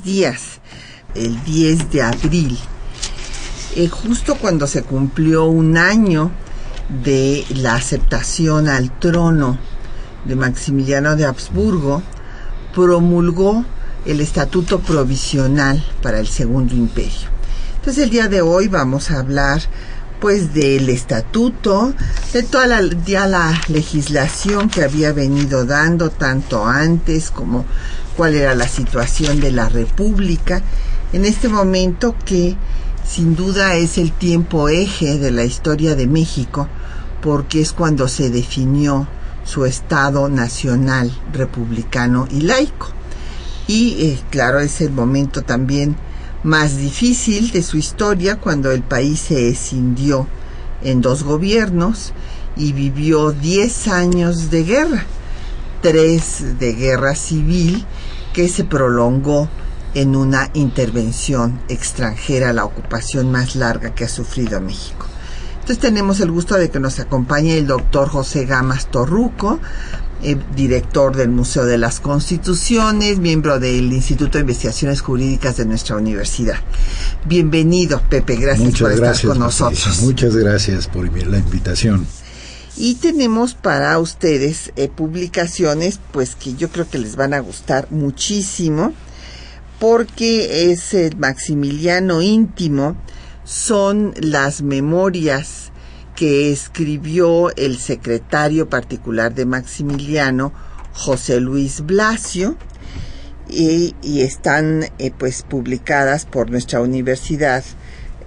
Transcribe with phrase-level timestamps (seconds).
[0.00, 0.60] Días.
[1.14, 2.58] El 10 de abril,
[3.76, 6.30] eh, justo cuando se cumplió un año
[7.04, 9.58] de la aceptación al trono
[10.24, 12.02] de Maximiliano de Habsburgo,
[12.74, 13.66] promulgó
[14.06, 17.28] el Estatuto Provisional para el Segundo Imperio.
[17.76, 19.60] Entonces el día de hoy vamos a hablar
[20.22, 21.92] pues del estatuto,
[22.32, 27.64] de toda la, la legislación que había venido dando tanto antes como
[28.16, 30.62] cuál era la situación de la República
[31.12, 32.56] en este momento que
[33.06, 36.68] sin duda es el tiempo eje de la historia de México
[37.20, 39.06] porque es cuando se definió
[39.44, 42.88] su Estado nacional, republicano y laico.
[43.66, 45.96] Y eh, claro, es el momento también
[46.42, 50.26] más difícil de su historia cuando el país se escindió
[50.82, 52.12] en dos gobiernos
[52.56, 55.04] y vivió 10 años de guerra,
[55.80, 57.86] tres de guerra civil
[58.32, 59.48] que se prolongó
[59.94, 65.06] en una intervención extranjera, la ocupación más larga que ha sufrido México.
[65.54, 69.60] Entonces tenemos el gusto de que nos acompañe el doctor José Gamas Torruco,
[70.24, 75.96] eh, director del Museo de las Constituciones, miembro del Instituto de Investigaciones Jurídicas de nuestra
[75.96, 76.56] universidad.
[77.26, 80.00] Bienvenido, Pepe, gracias por estar con nosotros.
[80.02, 82.06] Muchas gracias por la invitación.
[82.76, 87.88] Y tenemos para ustedes eh, publicaciones, pues que yo creo que les van a gustar
[87.90, 88.94] muchísimo,
[89.78, 92.96] porque es el Maximiliano íntimo,
[93.44, 95.70] son las memorias
[96.16, 100.52] que escribió el secretario particular de Maximiliano,
[100.94, 102.56] José Luis Blasio,
[103.48, 107.62] y, están eh, pues publicadas por nuestra Universidad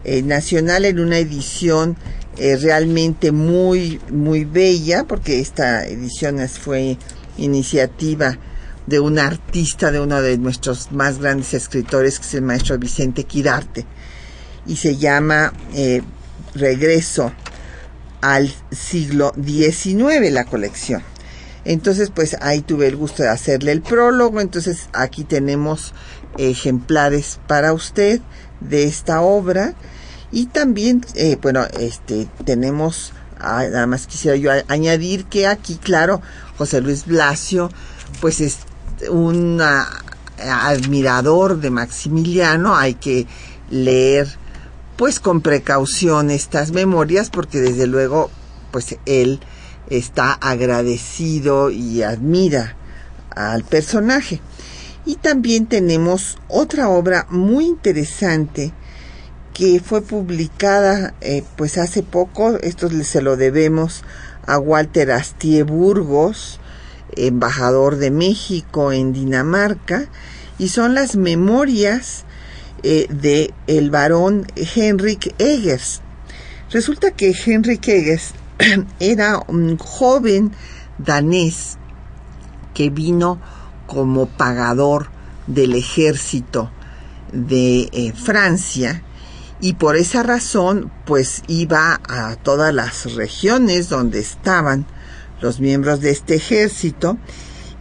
[0.03, 1.97] eh, Nacional en una edición
[2.37, 6.97] eh, realmente muy muy bella porque esta edición fue
[7.37, 8.37] iniciativa
[8.87, 13.23] de un artista de uno de nuestros más grandes escritores que es el maestro Vicente
[13.23, 13.85] Quirarte
[14.67, 15.53] y se llama
[16.53, 17.31] Regreso
[18.21, 21.03] al siglo XIX la colección.
[21.65, 24.39] Entonces, pues ahí tuve el gusto de hacerle el prólogo.
[24.39, 25.93] Entonces, aquí tenemos
[26.37, 28.21] ejemplares para usted
[28.61, 29.73] de esta obra.
[30.31, 36.21] Y también, eh, bueno, este, tenemos, ah, nada más quisiera yo añadir que aquí, claro,
[36.57, 37.69] José Luis Blasio,
[38.21, 38.59] pues es
[39.09, 39.87] un ah,
[40.39, 42.75] admirador de Maximiliano.
[42.75, 43.27] Hay que
[43.69, 44.27] leer
[44.95, 48.29] pues con precaución estas memorias porque desde luego
[48.71, 49.39] pues él
[49.89, 52.75] está agradecido y admira
[53.35, 54.41] al personaje.
[55.05, 58.73] Y también tenemos otra obra muy interesante
[59.55, 64.03] que fue publicada eh, pues hace poco, esto se lo debemos
[64.45, 66.59] a Walter Astier Burgos,
[67.15, 70.09] embajador de México en Dinamarca,
[70.59, 72.25] y son las memorias
[72.83, 76.01] eh, de el varón Henrik Eggers.
[76.69, 78.33] Resulta que Henrik Eggers
[78.99, 80.51] era un joven
[80.97, 81.77] danés
[82.73, 83.39] que vino
[83.87, 85.07] como pagador
[85.47, 86.69] del ejército
[87.31, 89.01] de eh, Francia
[89.61, 94.85] y por esa razón pues iba a todas las regiones donde estaban
[95.41, 97.17] los miembros de este ejército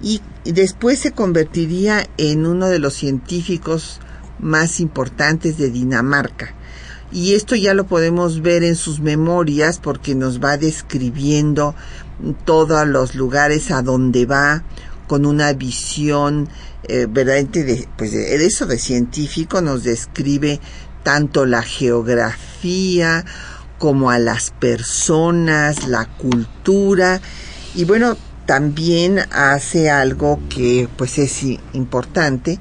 [0.02, 4.00] y después se convertiría en uno de los científicos
[4.38, 6.54] más importantes de Dinamarca.
[7.12, 11.74] Y esto ya lo podemos ver en sus memorias porque nos va describiendo
[12.44, 14.64] todos los lugares a donde va
[15.06, 16.48] con una visión
[16.86, 20.60] eh, verdaderamente de, pues de, eso de científico, nos describe
[21.04, 23.24] tanto la geografía
[23.78, 27.20] como a las personas, la cultura
[27.76, 28.16] y bueno,
[28.46, 31.42] también hace algo que pues es
[31.72, 32.58] importante,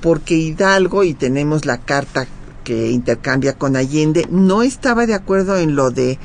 [0.00, 2.26] porque Hidalgo, y tenemos la carta
[2.64, 6.18] que intercambia con Allende, no estaba de acuerdo en lo de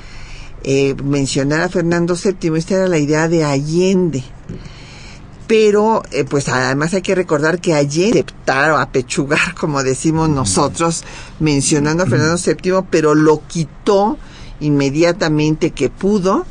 [0.63, 4.23] eh, mencionar a Fernando VII, esta era la idea de Allende.
[5.45, 11.03] Pero eh, pues además hay que recordar que allí aceptar o apechugar, como decimos nosotros,
[11.39, 14.17] mencionando a Fernando VII, pero lo quitó
[14.59, 16.45] inmediatamente que pudo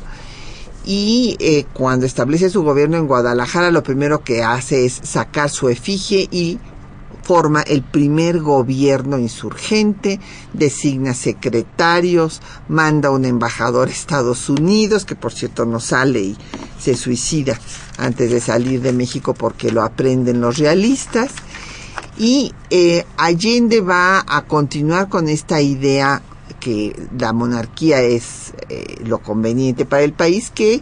[0.85, 5.69] y eh, cuando establece su gobierno en Guadalajara lo primero que hace es sacar su
[5.69, 6.59] efigie y
[7.23, 10.19] forma el primer gobierno insurgente,
[10.53, 16.37] designa secretarios, manda un embajador a Estados Unidos, que por cierto no sale y
[16.79, 17.59] se suicida
[17.97, 21.31] antes de salir de México porque lo aprenden los realistas.
[22.17, 26.21] Y eh, Allende va a continuar con esta idea
[26.59, 30.81] que la monarquía es eh, lo conveniente para el país, que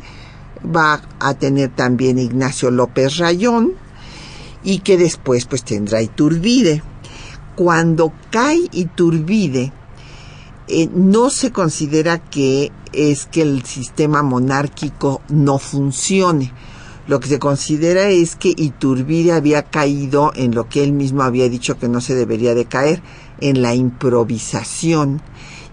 [0.63, 3.73] va a tener también Ignacio López Rayón,
[4.63, 6.83] y que después pues tendrá Iturbide.
[7.55, 9.71] Cuando cae Iturbide,
[10.67, 16.53] eh, no se considera que es que el sistema monárquico no funcione.
[17.07, 21.49] Lo que se considera es que Iturbide había caído en lo que él mismo había
[21.49, 23.01] dicho que no se debería de caer,
[23.41, 25.21] en la improvisación,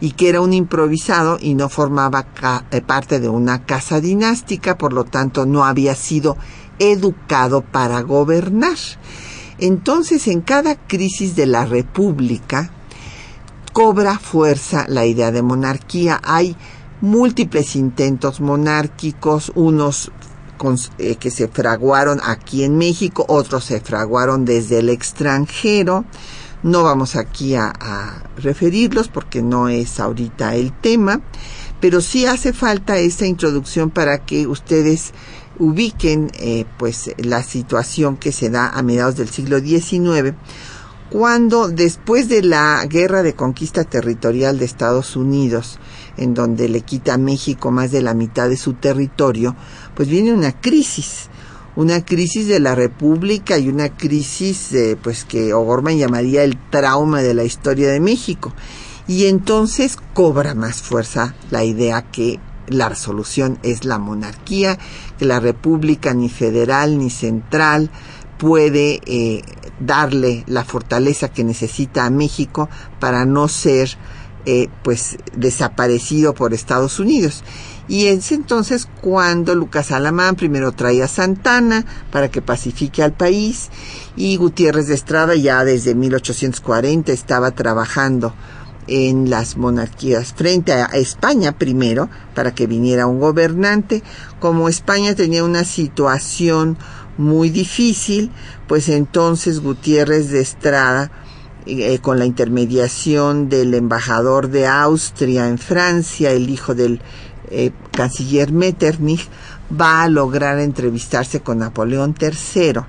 [0.00, 2.26] y que era un improvisado y no formaba
[2.70, 6.36] eh, parte de una casa dinástica, por lo tanto no había sido
[6.78, 8.76] educado para gobernar.
[9.58, 12.70] Entonces, en cada crisis de la República,
[13.72, 16.20] cobra fuerza la idea de monarquía.
[16.22, 16.56] Hay
[17.00, 20.10] múltiples intentos monárquicos, unos
[20.98, 26.04] eh, que se fraguaron aquí en México, otros se fraguaron desde el extranjero.
[26.66, 31.20] No vamos aquí a, referirlos porque no es ahorita el tema,
[31.80, 35.12] pero sí hace falta esta introducción para que ustedes
[35.60, 40.34] ubiquen eh, pues la situación que se da a mediados del siglo XIX,
[41.08, 45.78] cuando después de la guerra de conquista territorial de Estados Unidos,
[46.16, 49.54] en donde le quita a México más de la mitad de su territorio,
[49.94, 51.30] pues viene una crisis,
[51.76, 57.22] una crisis de la República y una crisis eh, pues que O'Gorman llamaría el trauma
[57.22, 58.52] de la historia de México.
[59.06, 64.78] Y entonces cobra más fuerza la idea que la solución es la monarquía,
[65.18, 67.90] que la república ni federal ni central
[68.38, 69.42] puede eh,
[69.78, 72.68] darle la fortaleza que necesita a México
[72.98, 73.96] para no ser
[74.44, 77.44] eh, pues desaparecido por Estados Unidos.
[77.88, 83.70] Y es entonces cuando Lucas Alamán primero trae a Santana para que pacifique al país.
[84.16, 88.34] Y Gutiérrez de Estrada ya desde 1840 estaba trabajando
[88.88, 94.02] en las monarquías frente a España primero para que viniera un gobernante.
[94.40, 96.78] Como España tenía una situación
[97.18, 98.30] muy difícil
[98.66, 101.10] pues entonces Gutiérrez de Estrada
[101.66, 107.00] eh, con la intermediación del embajador de Austria en Francia el hijo del
[107.50, 109.28] eh, canciller Metternich
[109.70, 112.80] va a lograr entrevistarse con Napoleón III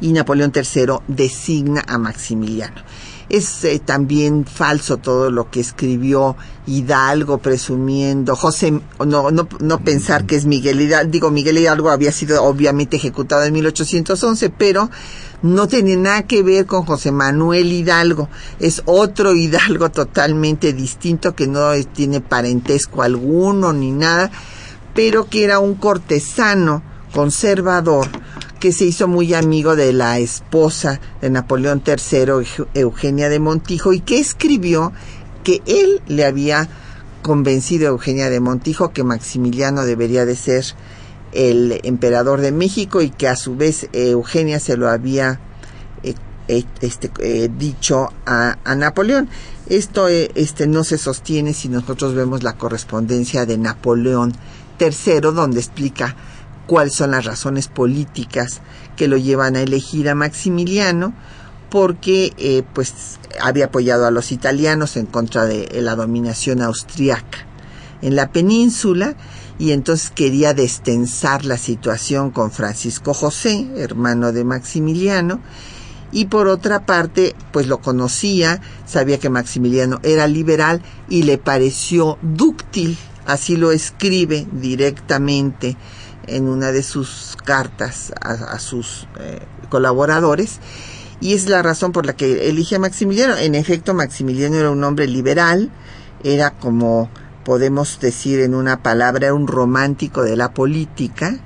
[0.00, 2.82] y Napoleón III designa a Maximiliano.
[3.28, 8.72] Es eh, también falso todo lo que escribió Hidalgo presumiendo, José,
[9.06, 13.44] no, no, no pensar que es Miguel Hidalgo, digo, Miguel Hidalgo había sido obviamente ejecutado
[13.44, 14.90] en 1811, pero
[15.42, 18.28] no tiene nada que ver con José Manuel Hidalgo,
[18.58, 24.30] es otro Hidalgo totalmente distinto que no tiene parentesco alguno ni nada,
[24.94, 26.82] pero que era un cortesano
[27.14, 28.08] conservador
[28.60, 34.00] que se hizo muy amigo de la esposa de Napoleón III, Eugenia de Montijo, y
[34.00, 34.92] que escribió
[35.42, 36.68] que él le había
[37.22, 40.64] convencido a Eugenia de Montijo que Maximiliano debería de ser
[41.32, 45.40] el emperador de México y que a su vez Eugenia se lo había
[46.02, 46.14] eh,
[46.48, 49.28] eh, este, eh, dicho a, a, Napoleón.
[49.68, 54.32] Esto este, no se sostiene si nosotros vemos la correspondencia de Napoleón
[54.80, 56.16] III, donde explica
[56.66, 58.60] cuáles son las razones políticas
[58.96, 61.14] que lo llevan a elegir a Maximiliano,
[61.70, 67.46] porque pues había apoyado a los italianos en contra de la dominación austriaca
[68.02, 69.14] en la península
[69.60, 75.42] y entonces quería destensar la situación con Francisco José, hermano de Maximiliano,
[76.12, 82.18] y por otra parte, pues lo conocía, sabía que Maximiliano era liberal y le pareció
[82.22, 85.76] dúctil, así lo escribe directamente
[86.26, 90.58] en una de sus cartas a, sus eh, colaboradores,
[91.20, 93.36] y es la razón por la que elige a Maximiliano.
[93.36, 95.70] En efecto, Maximiliano era un hombre liberal,
[96.24, 97.10] era como
[97.50, 101.36] podemos decir en una palabra, un romántico de la política,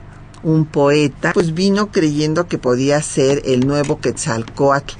[0.42, 4.96] un poeta, pues vino creyendo que podía ser el nuevo Quetzalcoatl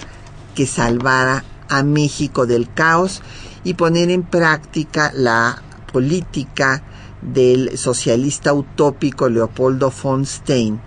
[0.54, 3.20] que salvara a México del caos
[3.64, 6.82] y poner en práctica la política
[7.20, 10.80] del socialista utópico Leopoldo von Stein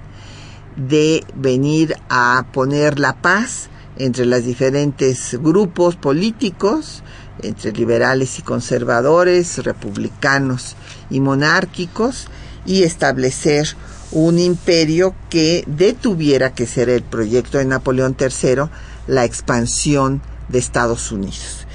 [0.76, 7.04] de venir a poner la paz entre los diferentes grupos políticos,
[7.42, 10.76] entre liberales y conservadores, republicanos
[11.10, 12.28] y monárquicos,
[12.66, 13.68] y establecer
[14.12, 18.70] un imperio que detuviera, que ser el proyecto de Napoleón III,
[19.08, 21.66] la expansión de Estados Unidos.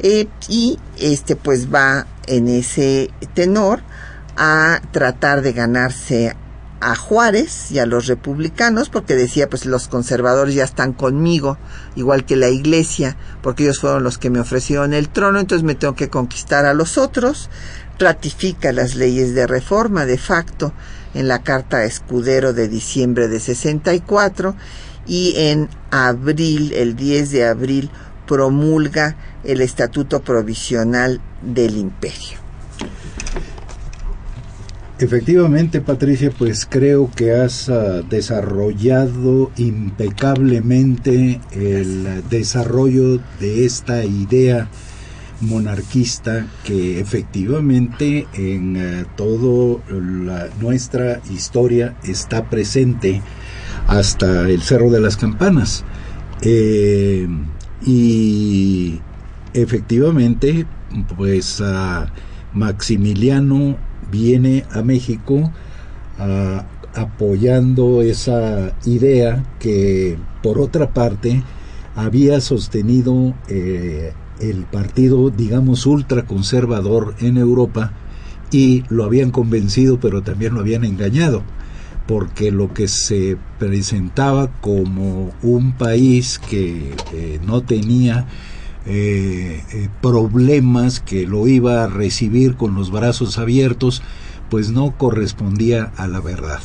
[0.00, 3.80] Eh, y este pues va en ese tenor
[4.36, 6.36] a tratar de ganarse
[6.80, 11.58] a Juárez y a los republicanos porque decía pues los conservadores ya están conmigo
[11.96, 15.74] igual que la iglesia porque ellos fueron los que me ofrecieron el trono entonces me
[15.74, 17.50] tengo que conquistar a los otros.
[17.98, 20.72] Ratifica las leyes de reforma de facto
[21.14, 24.54] en la carta escudero de diciembre de 64
[25.08, 27.90] y en abril el 10 de abril
[28.26, 32.37] promulga el estatuto provisional del imperio
[35.00, 44.68] Efectivamente, Patricia, pues creo que has uh, desarrollado impecablemente el desarrollo de esta idea
[45.40, 49.80] monarquista que efectivamente en uh, toda
[50.60, 53.22] nuestra historia está presente
[53.86, 55.84] hasta el Cerro de las Campanas.
[56.42, 57.28] Eh,
[57.86, 59.00] y
[59.54, 60.66] efectivamente,
[61.16, 62.06] pues uh,
[62.52, 63.76] Maximiliano
[64.10, 65.52] viene a México
[66.94, 71.42] apoyando esa idea que por otra parte
[71.94, 77.92] había sostenido eh, el partido digamos ultraconservador en Europa
[78.50, 81.42] y lo habían convencido pero también lo habían engañado
[82.06, 88.26] porque lo que se presentaba como un país que eh, no tenía
[88.90, 94.02] eh, eh, problemas que lo iba a recibir con los brazos abiertos,
[94.48, 96.60] pues no correspondía a la verdad.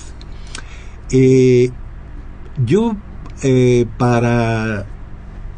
[1.11, 1.71] Eh,
[2.65, 2.95] yo,
[3.97, 4.85] para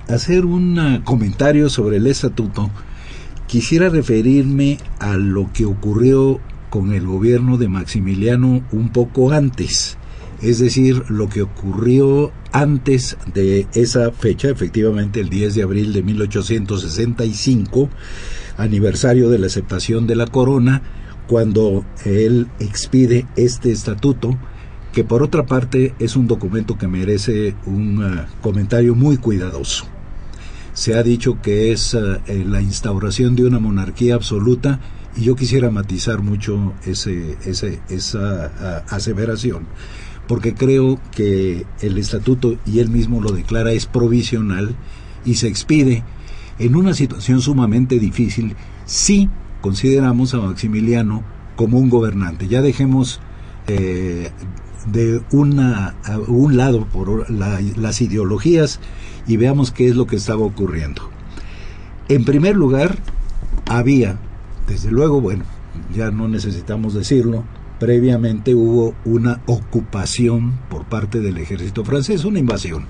[0.08, 2.72] hacer un comentario sobre el estatuto,
[3.46, 6.40] quisiera referirme a lo que ocurrió
[6.72, 10.00] con el gobierno de Maximiliano un poco antes
[10.42, 16.04] es decir, lo que ocurrió antes de esa fecha, efectivamente el 10 de abril de
[16.04, 17.90] 1865,
[18.58, 20.82] aniversario de la aceptación de la corona,
[21.28, 24.38] cuando él expide este estatuto,
[24.94, 29.86] que por otra parte es un documento que merece un uh, comentario muy cuidadoso.
[30.74, 34.80] Se ha dicho que es uh, la instauración de una monarquía absoluta
[35.18, 39.68] y yo quisiera matizar mucho ese, ese, esa uh, aseveración
[40.28, 44.76] porque creo que el estatuto, y él mismo lo declara, es provisional
[45.24, 46.04] y se expide
[46.60, 48.56] en una situación sumamente difícil
[48.86, 49.30] si
[49.62, 51.24] consideramos a Maximiliano
[51.56, 52.48] como un gobernante.
[52.48, 53.20] Ya dejemos
[53.68, 54.32] eh,
[54.92, 58.80] de una, a un lado por las ideologías
[59.28, 61.10] y veamos qué es lo que estaba ocurriendo.
[62.08, 62.98] En primer lugar,
[63.66, 64.18] había,
[64.68, 65.44] desde luego, bueno,
[65.96, 67.44] ya no necesitamos decirlo,
[67.80, 72.86] previamente hubo una ocupación por parte del ejército francés, una invasión.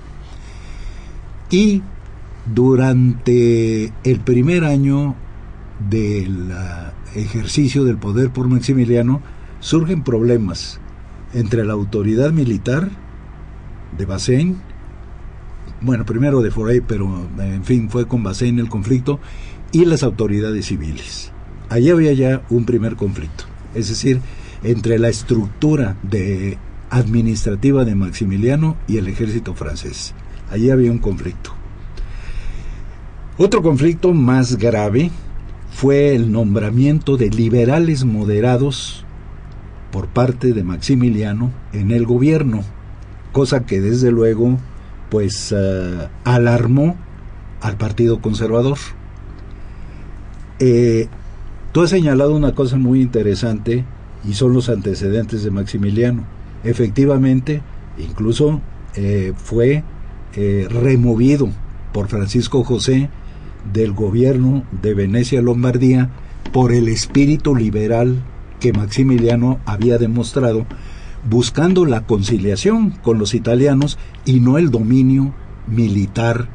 [1.50, 1.82] Y
[2.52, 5.14] durante el primer año
[5.90, 9.20] del ah, ejercicio del poder por Maximiliano,
[9.60, 10.80] surgen problemas
[11.34, 12.90] entre la autoridad militar
[13.96, 14.56] de Bazaine,
[15.80, 19.20] bueno, primero de Forey, pero en fin, fue con Bazaine el conflicto,
[19.72, 21.32] y las autoridades civiles.
[21.68, 24.20] Allí había ya un primer conflicto, es decir,
[24.62, 25.96] entre la estructura
[26.90, 30.14] administrativa de Maximiliano y el ejército francés.
[30.50, 31.52] Allí había un conflicto.
[33.38, 35.10] Otro conflicto más grave
[35.70, 39.04] fue el nombramiento de liberales moderados
[39.90, 42.62] por parte de Maximiliano en el gobierno,
[43.32, 44.58] cosa que desde luego
[45.10, 46.96] pues eh, alarmó
[47.60, 48.78] al Partido Conservador.
[50.58, 51.08] Eh,
[51.72, 53.84] tú has señalado una cosa muy interesante
[54.24, 56.24] y son los antecedentes de Maximiliano.
[56.64, 57.62] Efectivamente,
[57.98, 58.60] incluso
[58.94, 59.84] eh, fue
[60.68, 61.48] removido
[61.94, 63.08] por Francisco José
[63.72, 66.10] del gobierno de Venecia Lombardía
[66.52, 68.22] por el espíritu liberal
[68.60, 70.66] que Maximiliano había demostrado
[71.28, 75.34] buscando la conciliación con los italianos y no el dominio
[75.66, 76.48] militar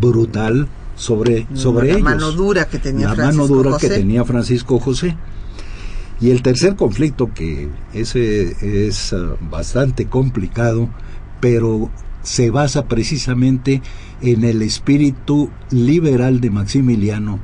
[0.00, 2.04] brutal sobre, sobre la ellos.
[2.04, 3.88] mano dura que tenía la Francisco mano dura José.
[3.88, 5.16] que tenía Francisco José.
[6.20, 10.88] Y el tercer conflicto, que ese es ah, bastante complicado,
[11.40, 11.90] pero
[12.22, 13.82] se basa precisamente
[14.22, 17.38] en el espíritu liberal de Maximiliano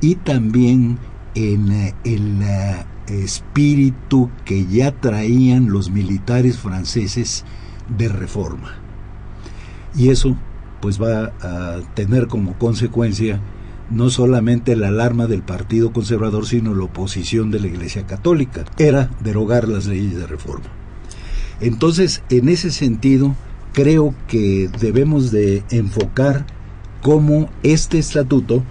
[0.00, 0.98] y también
[1.34, 7.44] en eh, el eh, espíritu que ya traían los militares franceses
[7.96, 8.74] de reforma.
[9.96, 10.36] Y eso
[10.80, 13.40] pues va a tener como consecuencia
[13.90, 18.64] no solamente la alarma del Partido Conservador, sino la oposición de la Iglesia Católica.
[18.78, 20.66] Era derogar las leyes de reforma.
[21.60, 23.34] Entonces, en ese sentido,
[23.72, 26.46] creo que debemos de enfocar
[27.02, 28.62] cómo este estatuto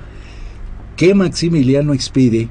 [0.96, 2.50] que Maximiliano expide,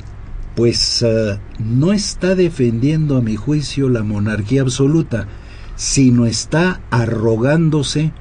[0.54, 5.26] pues uh, no está defendiendo a mi juicio la monarquía absoluta,
[5.74, 8.12] sino está arrogándose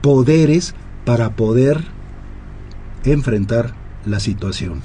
[0.00, 0.74] poderes
[1.04, 1.84] para poder
[3.04, 3.74] enfrentar
[4.06, 4.80] la situación.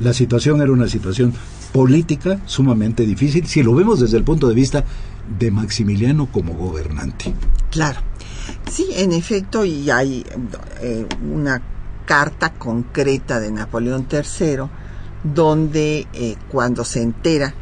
[0.00, 1.32] La situación era una situación
[1.72, 4.84] política sumamente difícil, si lo vemos desde el punto de vista
[5.38, 7.34] de Maximiliano como gobernante.
[7.70, 8.00] Claro.
[8.70, 10.24] Sí, en efecto, y hay
[10.80, 11.62] eh, una
[12.04, 14.68] carta concreta de Napoleón III
[15.24, 17.54] donde eh, cuando se entera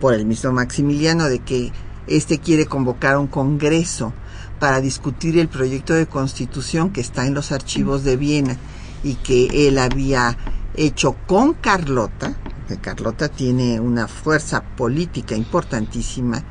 [0.00, 1.70] por el mismo Maximiliano de que
[2.06, 4.14] éste quiere convocar un congreso
[4.58, 8.56] para discutir el proyecto de constitución que está en los archivos de Viena
[9.02, 10.36] y que él había
[10.74, 12.36] hecho con Carlota,
[12.68, 16.44] que Carlota tiene una fuerza política importantísima,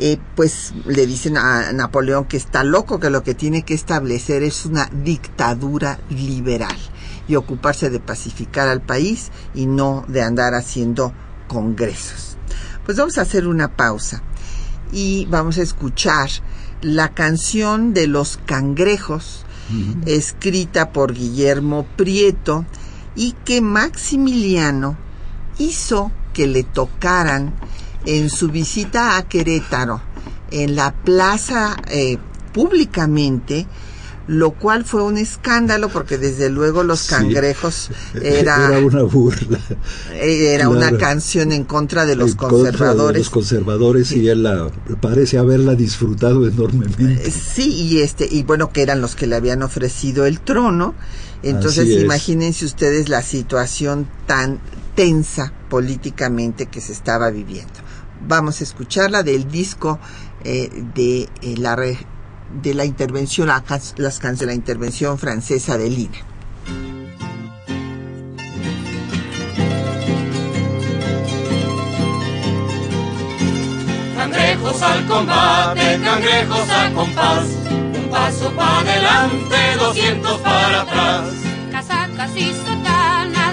[0.00, 4.44] eh, pues le dicen a Napoleón que está loco, que lo que tiene que establecer
[4.44, 6.76] es una dictadura liberal
[7.26, 11.12] y ocuparse de pacificar al país y no de andar haciendo
[11.48, 12.36] congresos.
[12.84, 14.22] Pues vamos a hacer una pausa
[14.92, 16.30] y vamos a escuchar
[16.80, 19.44] la canción de los cangrejos,
[20.06, 22.64] escrita por Guillermo Prieto
[23.16, 24.96] y que Maximiliano
[25.58, 27.54] hizo que le tocaran
[28.06, 30.00] en su visita a Querétaro,
[30.50, 32.16] en la plaza eh,
[32.52, 33.66] públicamente,
[34.28, 39.58] lo cual fue un escándalo porque desde luego los cangrejos sí, era, era una burla.
[40.12, 40.70] Era claro.
[40.78, 44.12] una canción en contra de los en conservadores de los conservadores.
[44.12, 47.30] y él la, parece haberla disfrutado enormemente.
[47.30, 50.94] Sí y este y bueno que eran los que le habían ofrecido el trono.
[51.42, 54.60] Entonces imagínense ustedes la situación tan
[54.94, 57.72] tensa políticamente que se estaba viviendo.
[58.26, 59.98] Vamos a escucharla del disco
[60.44, 61.76] eh, de eh, la
[62.52, 63.64] de la intervención, la,
[63.96, 66.18] las canciones de la intervención francesa de Lina.
[74.16, 77.46] Cangrejos al combate, cangrejos a compás,
[77.96, 81.24] un paso para adelante, doscientos para atrás.
[81.70, 83.47] Casacas y sotanas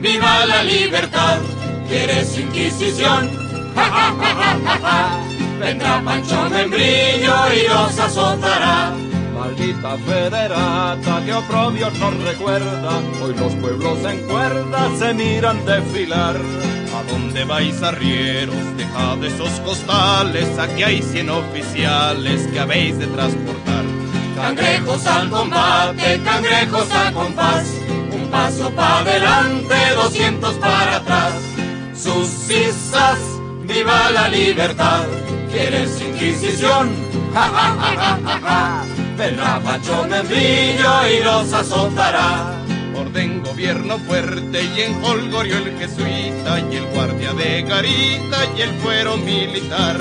[0.00, 1.38] viva la libertad,
[1.88, 3.30] ¿quieres inquisición?
[3.74, 5.20] Ja, ja, ja, ja, ja, ja.
[5.60, 8.92] Vendrá Pancho Membrillo y los azotará.
[9.34, 16.36] Maldita federata que oprobios nos recuerda, hoy los pueblos en cuerda se miran desfilar.
[16.36, 18.56] ¿A dónde vais arrieros?
[18.76, 23.84] Dejad esos costales, aquí hay cien oficiales que habéis de transportar.
[24.36, 27.87] Cangrejos al combate, cangrejos a compás
[28.38, 31.34] paso para adelante, 200 para atrás.
[31.94, 33.18] Sus cisas,
[33.64, 35.06] viva la libertad.
[35.50, 36.86] ¿Quieres Inquisición?
[37.34, 38.84] Ja, ja, ja, ja, ja, ja.
[39.18, 42.54] Vendrá Pancho Membrillo y los azotará.
[42.96, 48.72] Orden gobierno fuerte y en Holgorio el jesuita y el guardia de garita y el
[48.80, 49.96] fuero militar.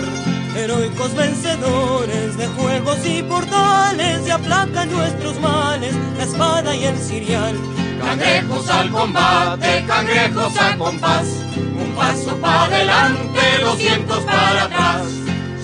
[0.56, 7.56] Heroicos vencedores de juegos y portales y aplacan nuestros males, la espada y el cirial.
[8.00, 15.04] Cangrejos al combate, cangrejos a compás, un paso para adelante, doscientos para atrás.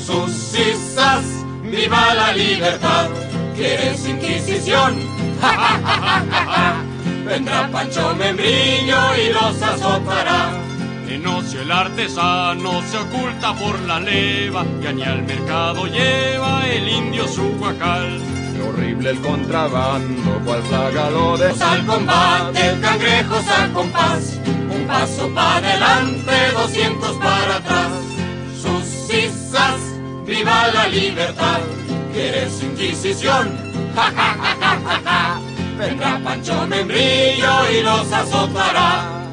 [0.06, 1.24] Sus cisas,
[1.64, 3.10] viva la libertad.
[3.56, 5.00] ¿Quieres Inquisición?
[5.42, 6.76] Ja, ja, ja, ja.
[7.26, 10.52] Vendrá Pancho Membrillo y los azotará.
[11.08, 16.88] En ocio el artesano se oculta por la leva y ni al mercado lleva el
[16.88, 18.20] indio su guacal.
[18.68, 21.48] Horrible el contrabando, cual plaga lo de...
[21.48, 27.92] Al combate, cangrejos a compás, un paso para adelante, doscientos para atrás.
[28.62, 29.80] Sus cisas,
[30.26, 31.60] viva la libertad.
[32.14, 33.58] ¿Quieres Inquisición?
[33.96, 35.42] Ja, ja, ja, ja, ja, ja.
[35.78, 39.24] Vendrá Pancho Membrillo y los azotará.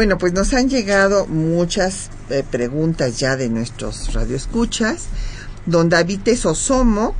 [0.00, 5.08] Bueno, pues nos han llegado muchas eh, preguntas ya de nuestros radioescuchas.
[5.66, 7.16] Don David Sosomoc,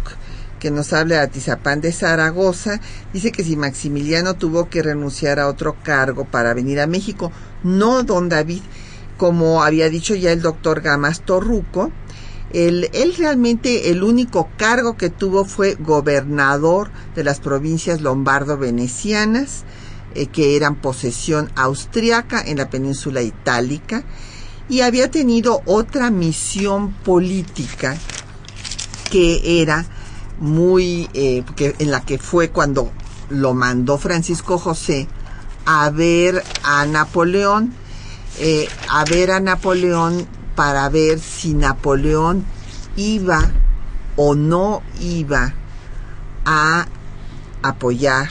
[0.58, 2.80] que nos habla de Atizapán de Zaragoza,
[3.12, 7.30] dice que si Maximiliano tuvo que renunciar a otro cargo para venir a México.
[7.62, 8.62] No, don David,
[9.18, 11.92] como había dicho ya el doctor Gamas Torruco,
[12.54, 19.64] él, él realmente el único cargo que tuvo fue gobernador de las provincias lombardo-venecianas,
[20.14, 24.04] eh, que eran posesión austriaca en la península itálica,
[24.68, 27.96] y había tenido otra misión política
[29.10, 29.84] que era
[30.38, 32.90] muy, eh, que, en la que fue cuando
[33.28, 35.08] lo mandó Francisco José
[35.66, 37.72] a ver a Napoleón,
[38.38, 42.44] eh, a ver a Napoleón para ver si Napoleón
[42.96, 43.50] iba
[44.16, 45.54] o no iba
[46.44, 46.86] a
[47.62, 48.28] apoyar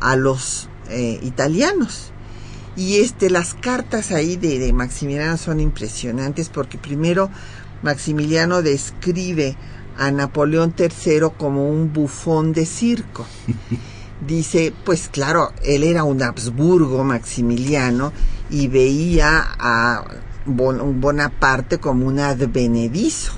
[0.00, 2.12] a los eh, italianos.
[2.76, 7.30] Y este, las cartas ahí de, de Maximiliano son impresionantes porque primero
[7.82, 9.56] Maximiliano describe
[9.98, 13.26] a Napoleón III como un bufón de circo.
[14.26, 18.12] Dice, pues claro, él era un Habsburgo Maximiliano
[18.50, 20.04] y veía a
[20.46, 23.32] Bon- Bonaparte como un advenedizo.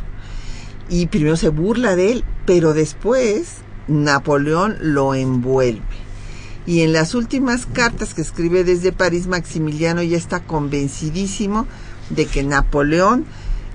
[0.88, 3.56] Y primero se burla de él, pero después
[3.88, 5.82] Napoleón lo envuelve.
[6.68, 11.66] Y en las últimas cartas que escribe desde París, Maximiliano ya está convencidísimo
[12.10, 13.24] de que Napoleón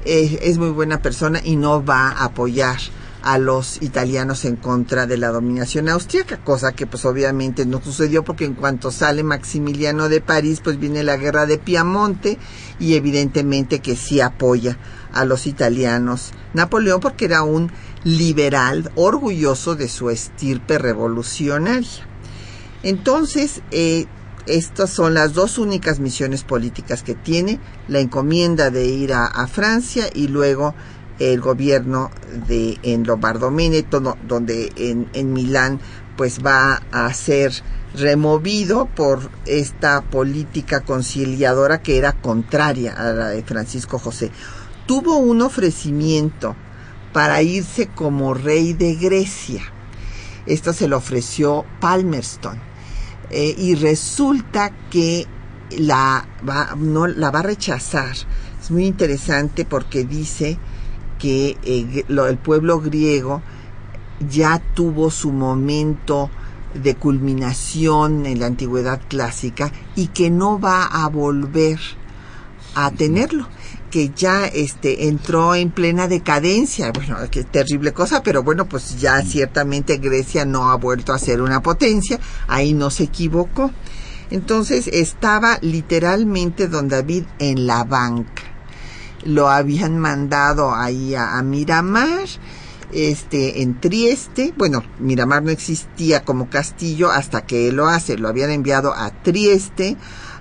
[0.06, 2.78] eh, es muy buena persona y no va a apoyar
[3.24, 8.24] a los italianos en contra de la dominación austríaca, cosa que pues obviamente no sucedió
[8.24, 12.38] porque en cuanto sale Maximiliano de París pues viene la guerra de Piamonte
[12.80, 14.78] y evidentemente que sí apoya
[15.14, 17.72] a los italianos Napoleón porque era un
[18.04, 22.13] liberal orgulloso de su estirpe revolucionaria.
[22.84, 24.06] Entonces, eh,
[24.46, 30.06] estas son las dos únicas misiones políticas que tiene, la encomienda de ir a, Francia
[30.14, 30.76] y luego
[31.20, 32.12] el gobierno
[32.48, 33.52] de en Lombardo
[34.28, 35.80] donde en, en Milán
[36.18, 37.54] pues va a ser
[37.96, 44.32] removido por esta política conciliadora que era contraria a la de Francisco José.
[44.86, 46.56] Tuvo un ofrecimiento
[47.14, 49.62] para irse como rey de Grecia.
[50.46, 52.73] Esto se lo ofreció Palmerston.
[53.36, 55.26] Eh, y resulta que
[55.72, 58.12] la va, no, la va a rechazar.
[58.62, 60.60] Es muy interesante porque dice
[61.18, 63.42] que eh, lo- el pueblo griego
[64.30, 66.30] ya tuvo su momento
[66.76, 71.80] de culminación en la antigüedad clásica y que no va a volver
[72.76, 73.48] a tenerlo
[73.94, 76.92] que ya este entró en plena decadencia.
[76.92, 81.44] Bueno qué terrible cosa pero bueno pues ya ciertamente Grecia no ha vuelto a ser
[81.44, 82.20] una potencia.
[82.48, 83.70] Ahí no se equivocó.
[84.32, 88.42] Entonces estaba literalmente don David en la banca.
[89.26, 92.26] Lo habían mandado ahí a, a Miramar
[92.92, 94.56] este en Trieste.
[94.58, 98.18] Bueno Miramar no existía como castillo hasta que él lo hace.
[98.18, 99.98] Lo habían enviado a Trieste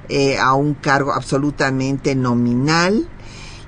[0.08, 3.10] eh, a un cargo absolutamente nominal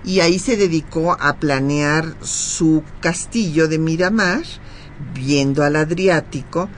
[0.05, 4.43] y ahí se dedicó a planear su castillo de Miramar
[5.15, 6.69] viendo al Adriático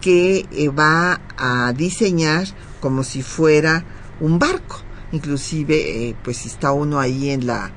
[0.00, 2.46] que eh, va a diseñar
[2.80, 3.84] como si fuera
[4.20, 4.80] un barco.
[5.12, 7.72] Inclusive eh, pues está uno ahí en la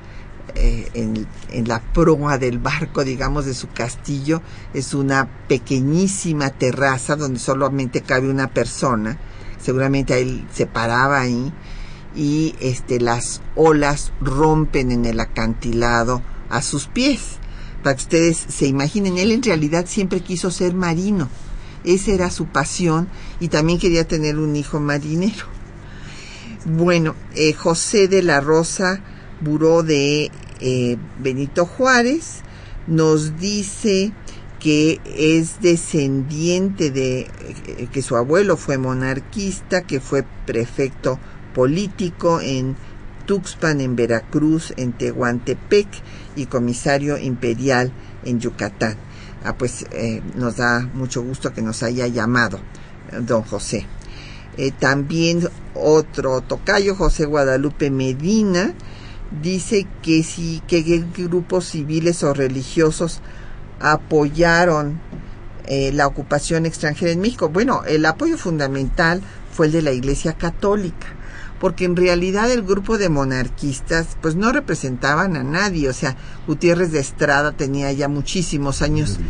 [0.54, 4.42] eh, en, en la proa del barco, digamos, de su castillo,
[4.74, 9.16] es una pequeñísima terraza donde solamente cabe una persona,
[9.60, 11.52] seguramente él se paraba ahí
[12.14, 17.38] y este las olas rompen en el acantilado a sus pies.
[17.82, 21.28] Para que ustedes se imaginen, él en realidad siempre quiso ser marino.
[21.84, 23.08] Esa era su pasión
[23.40, 25.46] y también quería tener un hijo marinero.
[26.66, 29.00] Bueno, eh, José de la Rosa,
[29.40, 32.42] buró de eh, Benito Juárez,
[32.86, 34.12] nos dice
[34.58, 41.18] que es descendiente de eh, que su abuelo fue monarquista, que fue prefecto
[41.54, 42.76] político en
[43.26, 45.86] Tuxpan, en Veracruz, en Tehuantepec
[46.36, 47.92] y comisario imperial
[48.24, 48.96] en Yucatán.
[49.44, 52.58] Ah, pues eh, nos da mucho gusto que nos haya llamado
[53.12, 53.86] eh, don José.
[54.56, 58.74] Eh, también otro tocayo, José Guadalupe Medina,
[59.42, 63.20] dice que sí, que grupos civiles o religiosos
[63.78, 65.00] apoyaron
[65.92, 67.48] la ocupación extranjera en México.
[67.48, 71.06] Bueno, el apoyo fundamental fue el de la Iglesia Católica
[71.60, 76.90] porque en realidad el grupo de monarquistas pues no representaban a nadie, o sea, Gutiérrez
[76.90, 79.20] de Estrada tenía ya muchísimos años,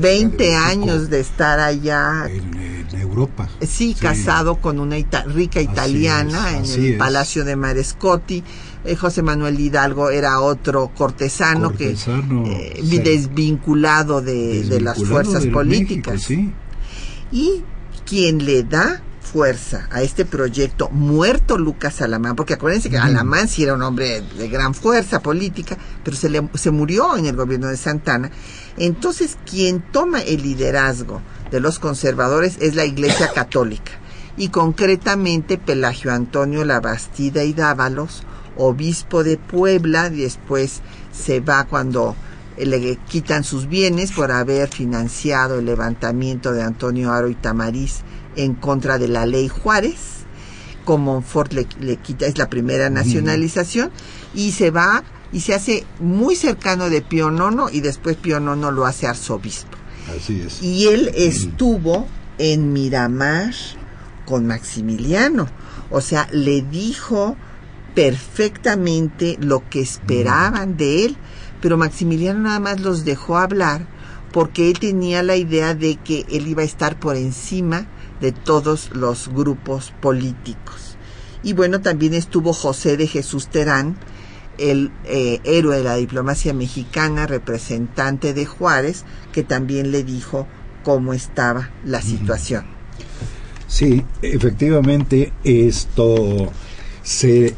[0.00, 2.26] 20 años de estar allá.
[2.26, 3.48] En, Europa.
[3.60, 8.44] Sí, casado con una rica italiana en el Palacio de Marescotti.
[8.84, 16.30] Eh, José Manuel Hidalgo era otro cortesano, que eh, desvinculado de, las fuerzas políticas.
[17.32, 17.62] Y
[18.04, 19.02] quien le da
[19.34, 24.20] fuerza a este proyecto, muerto Lucas Alamán, porque acuérdense que Alamán sí era un hombre
[24.20, 28.30] de gran fuerza política, pero se, le, se murió en el gobierno de Santana.
[28.76, 31.20] Entonces, quien toma el liderazgo
[31.50, 33.90] de los conservadores es la Iglesia Católica,
[34.36, 38.22] y concretamente Pelagio Antonio Labastida y Dávalos,
[38.56, 40.80] obispo de Puebla, y después
[41.12, 42.14] se va cuando
[42.56, 48.04] le quitan sus bienes por haber financiado el levantamiento de Antonio Aro y Tamariz
[48.36, 50.24] en contra de la ley Juárez.
[50.84, 53.90] Como Ford le, quita, es la primera nacionalización,
[54.34, 58.70] y se va y se hace muy cercano de Pío Nono y después Pío Nono
[58.70, 59.76] lo hace arzobispo.
[60.14, 60.62] Así es.
[60.62, 62.06] Y él estuvo
[62.38, 63.54] en Miramar
[64.26, 65.48] con Maximiliano.
[65.90, 67.36] O sea, le dijo
[67.94, 71.16] perfectamente lo que esperaban de él,
[71.60, 73.86] pero Maximiliano nada más los dejó hablar
[74.32, 77.86] porque él tenía la idea de que él iba a estar por encima
[78.20, 80.96] de todos los grupos políticos.
[81.42, 83.96] Y bueno, también estuvo José de Jesús Terán,
[84.58, 90.46] el eh, héroe de la diplomacia mexicana, representante de Juárez, que también le dijo
[90.82, 92.64] cómo estaba la situación.
[93.66, 96.50] Sí, efectivamente, esto
[97.02, 97.54] se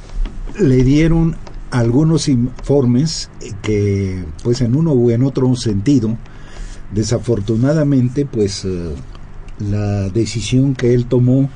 [0.58, 1.36] le dieron
[1.70, 3.30] algunos informes
[3.62, 6.16] que, pues en uno u en otro sentido,
[6.92, 8.94] desafortunadamente, pues eh,
[9.58, 11.48] la decisión que él tomó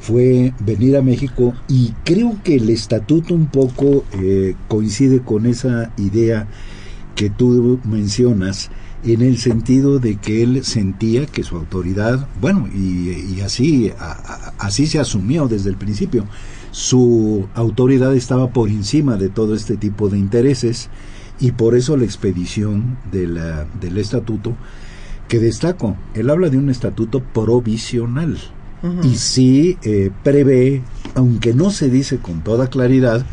[0.00, 5.92] fue venir a México y creo que el estatuto un poco eh, coincide con esa
[5.96, 6.48] idea
[7.14, 8.70] que tú mencionas
[9.04, 13.92] en el sentido de que él sentía que su autoridad, bueno, y, así,
[14.58, 16.26] así se asumió desde el principio,
[16.70, 20.88] su autoridad estaba por encima de todo este tipo de intereses
[21.40, 24.56] y por eso la expedición del estatuto
[25.28, 28.38] que destaco, él habla de un estatuto provisional
[29.04, 30.82] y sí eh, prevé,
[31.14, 33.24] aunque no se dice con toda claridad,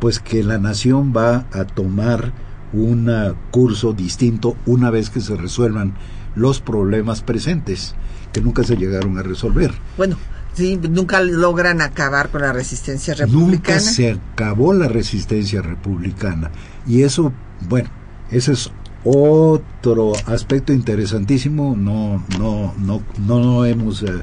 [0.00, 2.32] pues que la nación va a tomar
[2.72, 3.10] un
[3.50, 5.94] curso distinto una vez que se resuelvan
[6.34, 7.94] los problemas presentes
[8.32, 9.72] que nunca se llegaron a resolver.
[9.96, 10.16] Bueno,
[10.52, 13.50] sí, nunca logran acabar con la resistencia republicana.
[13.50, 16.50] Nunca se acabó la resistencia republicana
[16.86, 17.32] y eso,
[17.68, 17.88] bueno,
[18.30, 18.70] ese es
[19.04, 24.22] otro aspecto interesantísimo, no, no, no, no hemos eh,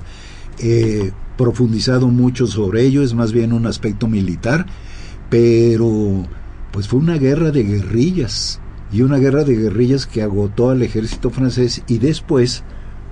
[0.59, 4.65] eh, profundizado mucho sobre ello, es más bien un aspecto militar,
[5.29, 6.25] pero
[6.71, 8.59] pues fue una guerra de guerrillas
[8.91, 12.63] y una guerra de guerrillas que agotó al ejército francés y después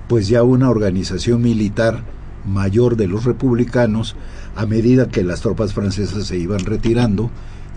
[0.08, 2.04] pues ya una organización militar
[2.46, 4.16] mayor de los republicanos
[4.54, 7.30] a medida que las tropas francesas se iban retirando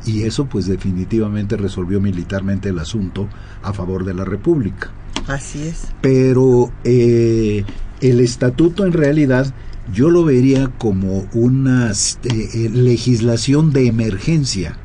[0.08, 3.28] y eso pues definitivamente resolvió militarmente el asunto
[3.62, 4.92] a favor de la República.
[5.28, 5.88] Así es.
[6.02, 7.66] Pero eh,
[8.02, 9.54] el estatuto en realidad
[9.94, 11.94] yo lo vería como una eh,
[12.24, 14.78] eh, legislación de emergencia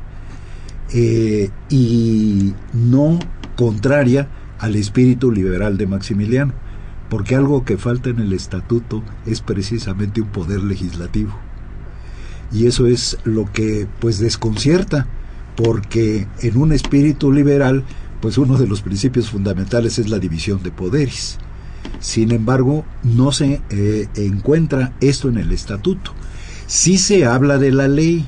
[1.69, 3.17] y no
[3.55, 6.53] contraria al espíritu liberal de Maximiliano,
[7.09, 11.33] porque algo que falta en el estatuto es precisamente un poder legislativo
[12.53, 15.07] y eso es lo que pues desconcierta
[15.55, 17.83] porque en un espíritu liberal
[18.21, 21.37] pues uno de los principios fundamentales es la división de poderes.
[21.99, 26.13] Sin embargo, no se eh, encuentra esto en el estatuto.
[26.67, 28.25] sí se habla de la ley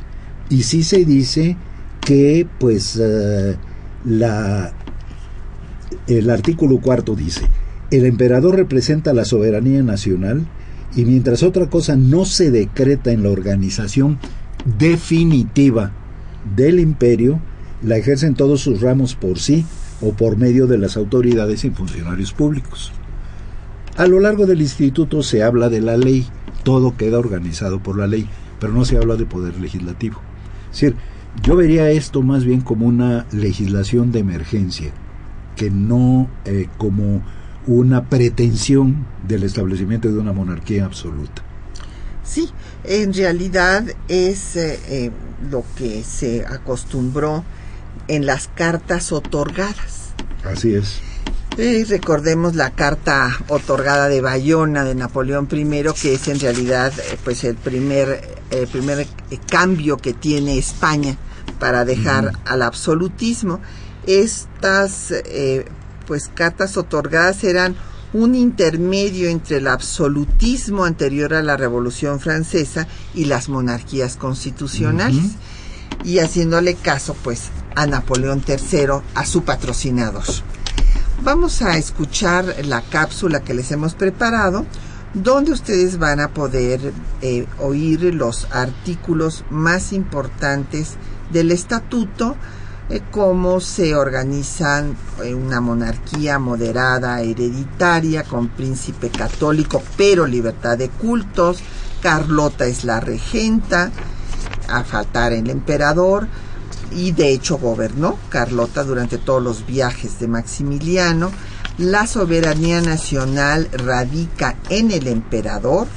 [0.50, 1.56] y sí se dice
[2.02, 3.56] que pues eh,
[4.04, 4.74] la
[6.08, 7.50] el artículo cuarto dice
[7.90, 10.46] el emperador representa la soberanía nacional
[10.96, 14.18] y mientras otra cosa no se decreta en la organización
[14.78, 15.92] definitiva
[16.56, 17.40] del imperio,
[17.84, 19.66] la ejercen todos sus ramos por sí
[20.02, 22.92] o por medio de las autoridades y funcionarios públicos.
[23.98, 26.26] A lo largo del instituto se habla de la ley,
[26.64, 28.28] todo queda organizado por la ley,
[28.60, 30.20] pero no se habla de poder legislativo.
[30.72, 30.96] Es decir,
[31.44, 34.92] yo vería esto más bien como una legislación de emergencia,
[35.56, 37.22] que no eh, como
[37.68, 41.42] una pretensión del establecimiento de una monarquía absoluta.
[42.24, 42.50] Sí,
[42.84, 45.12] en realidad es eh, eh,
[45.52, 47.44] lo que se acostumbró
[48.08, 50.14] en las cartas otorgadas.
[50.44, 51.02] Así es.
[51.90, 57.44] recordemos la carta otorgada de Bayona de Napoleón I, que es en realidad eh, pues
[57.44, 59.08] el primer, el primer
[59.50, 61.18] cambio que tiene España
[61.60, 63.60] para dejar al absolutismo.
[64.08, 65.12] Estas
[66.06, 67.76] pues cartas otorgadas eran
[68.14, 75.32] un intermedio entre el absolutismo anterior a la Revolución Francesa y las monarquías constitucionales,
[76.04, 80.24] y haciéndole caso pues a Napoleón III, a su patrocinador.
[81.24, 84.66] Vamos a escuchar la cápsula que les hemos preparado,
[85.14, 90.96] donde ustedes van a poder eh, oír los artículos más importantes
[91.32, 92.36] del estatuto,
[92.88, 100.90] eh, cómo se organizan eh, una monarquía moderada, hereditaria, con príncipe católico, pero libertad de
[100.90, 101.60] cultos.
[102.02, 103.92] Carlota es la regenta,
[104.68, 106.28] a faltar el emperador,
[106.92, 111.32] y de hecho gobernó Carlota durante todos los viajes de Maximiliano.
[111.80, 115.88] La soberanía nacional radica en el emperador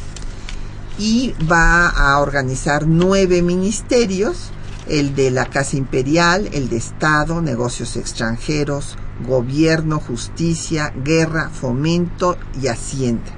[0.98, 4.50] y va a organizar nueve ministerios
[4.88, 8.96] el de la Casa Imperial, el de Estado, negocios extranjeros,
[9.26, 13.30] gobierno, justicia, guerra, fomento y hacienda.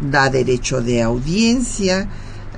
[0.00, 2.08] Da derecho de audiencia,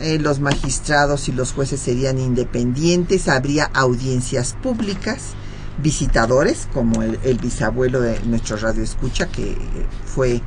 [0.01, 5.35] eh, los magistrados y los jueces serían independientes, habría audiencias públicas,
[5.83, 9.57] visitadores, como el, bisabuelo de nuestro radio escucha, que
[10.05, 10.43] fue eh,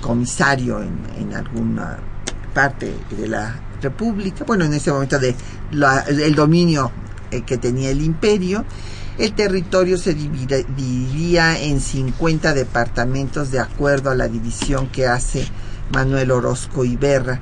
[0.00, 1.98] comisario en, en alguna
[2.52, 5.34] parte de la República, bueno, en ese momento de
[6.08, 7.03] el dominio eh,
[7.42, 8.64] que tenía el imperio.
[9.18, 15.46] El territorio se dividía en 50 departamentos de acuerdo a la división que hace
[15.92, 17.40] Manuel Orozco Iberra,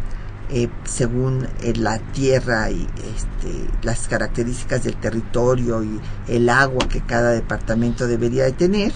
[0.50, 7.00] eh, según eh, la tierra y este, las características del territorio y el agua que
[7.00, 8.92] cada departamento debería de tener.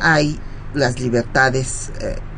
[0.00, 0.38] hay
[0.74, 1.90] las libertades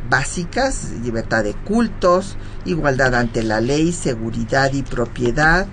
[0.08, 5.66] básicas, libertad de cultos, igualdad ante la ley, seguridad y propiedad,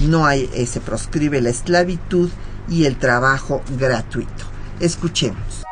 [0.00, 2.30] no hay, eh, se proscribe la esclavitud
[2.68, 4.44] y el trabajo gratuito.
[4.80, 5.67] Escuchemos.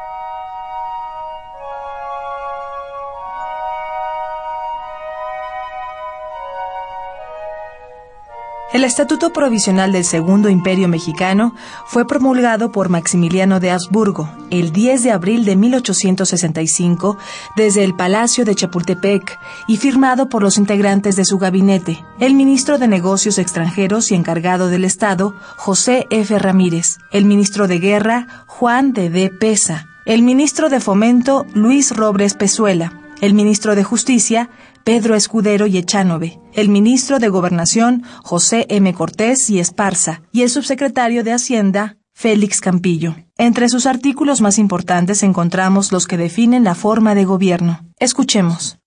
[8.76, 11.54] El Estatuto Provisional del Segundo Imperio Mexicano
[11.86, 17.16] fue promulgado por Maximiliano de Habsburgo el 10 de abril de 1865
[17.56, 22.76] desde el Palacio de Chapultepec y firmado por los integrantes de su gabinete, el ministro
[22.76, 26.38] de Negocios Extranjeros y encargado del Estado, José F.
[26.38, 29.30] Ramírez, el ministro de Guerra, Juan de D.
[29.30, 34.50] Pesa, el ministro de Fomento, Luis Robles Pezuela, el ministro de Justicia,
[34.86, 38.94] Pedro Escudero y Echanove, el ministro de Gobernación José M.
[38.94, 43.16] Cortés y Esparza y el subsecretario de Hacienda Félix Campillo.
[43.36, 47.80] Entre sus artículos más importantes encontramos los que definen la forma de gobierno.
[47.98, 48.78] Escuchemos.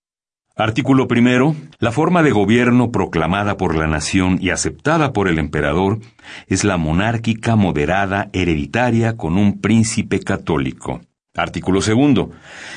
[0.55, 1.53] Artículo primero.
[1.79, 5.99] La forma de gobierno proclamada por la nación y aceptada por el emperador
[6.47, 11.01] es la monárquica moderada hereditaria con un príncipe católico.
[11.35, 12.31] Artículo segundo.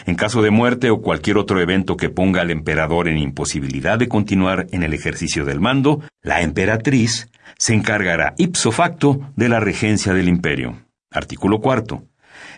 [0.07, 4.09] En caso de muerte o cualquier otro evento que ponga al emperador en imposibilidad de
[4.09, 10.13] continuar en el ejercicio del mando, la emperatriz se encargará ipso facto de la regencia
[10.13, 10.83] del imperio.
[11.11, 12.05] Artículo cuarto.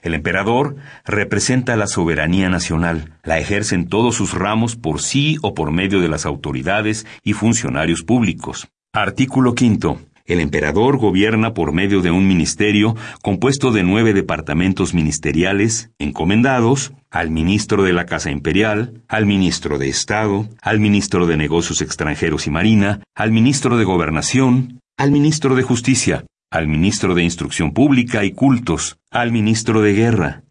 [0.02, 5.54] El emperador representa la soberanía nacional, la ejerce en todos sus ramos por sí o
[5.54, 8.68] por medio de las autoridades y funcionarios públicos.
[8.92, 10.00] Artículo quinto.
[10.26, 17.30] El emperador gobierna por medio de un ministerio compuesto de nueve departamentos ministeriales encomendados al
[17.30, 22.50] ministro de la Casa Imperial, al ministro de Estado, al ministro de Negocios Extranjeros y
[22.50, 28.32] Marina, al ministro de Gobernación, al ministro de Justicia, al ministro de Instrucción Pública y
[28.32, 30.44] Cultos, al ministro de Guerra,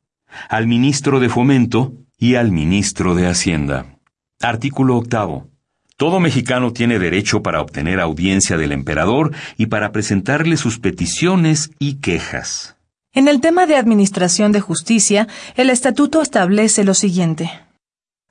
[0.50, 3.98] al ministro de Fomento y al ministro de Hacienda.
[4.40, 5.53] Artículo octavo.
[5.98, 11.96] Todo mexicano tiene derecho para obtener audiencia del emperador y para presentarle sus peticiones y
[11.96, 12.76] quejas.
[13.14, 17.52] En el tema de administración de justicia, el estatuto establece lo siguiente.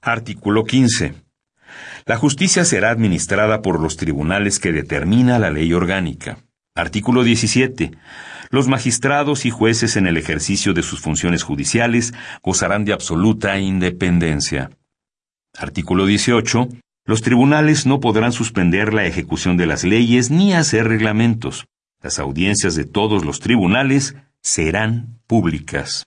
[0.00, 1.14] Artículo 15.
[2.04, 6.38] La justicia será administrada por los tribunales que determina la ley orgánica.
[6.74, 7.92] Artículo 17.
[8.50, 14.70] Los magistrados y jueces en el ejercicio de sus funciones judiciales gozarán de absoluta independencia.
[15.56, 16.68] Artículo 18.
[17.04, 21.66] Los tribunales no podrán suspender la ejecución de las leyes ni hacer reglamentos.
[22.00, 26.04] Las audiencias de todos los tribunales serán públicas.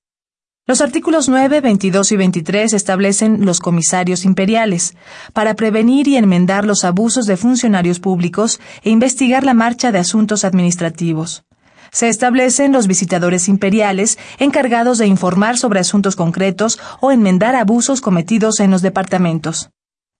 [0.66, 4.96] Los artículos 9, 22 y 23 establecen los comisarios imperiales
[5.34, 10.46] para prevenir y enmendar los abusos de funcionarios públicos e investigar la marcha de asuntos
[10.46, 11.44] administrativos.
[11.92, 18.60] Se establecen los visitadores imperiales encargados de informar sobre asuntos concretos o enmendar abusos cometidos
[18.62, 19.70] en los departamentos.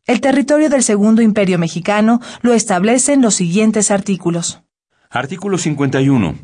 [0.08, 4.62] El territorio del Segundo Imperio Mexicano lo establecen los siguientes artículos.
[5.10, 6.36] Artículo 51.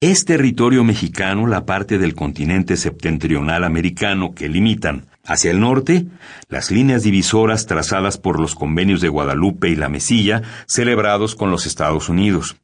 [0.00, 6.06] Es territorio mexicano la parte del continente septentrional americano que limitan, hacia el norte,
[6.48, 11.66] las líneas divisoras trazadas por los convenios de Guadalupe y la Mesilla celebrados con los
[11.66, 12.56] Estados Unidos.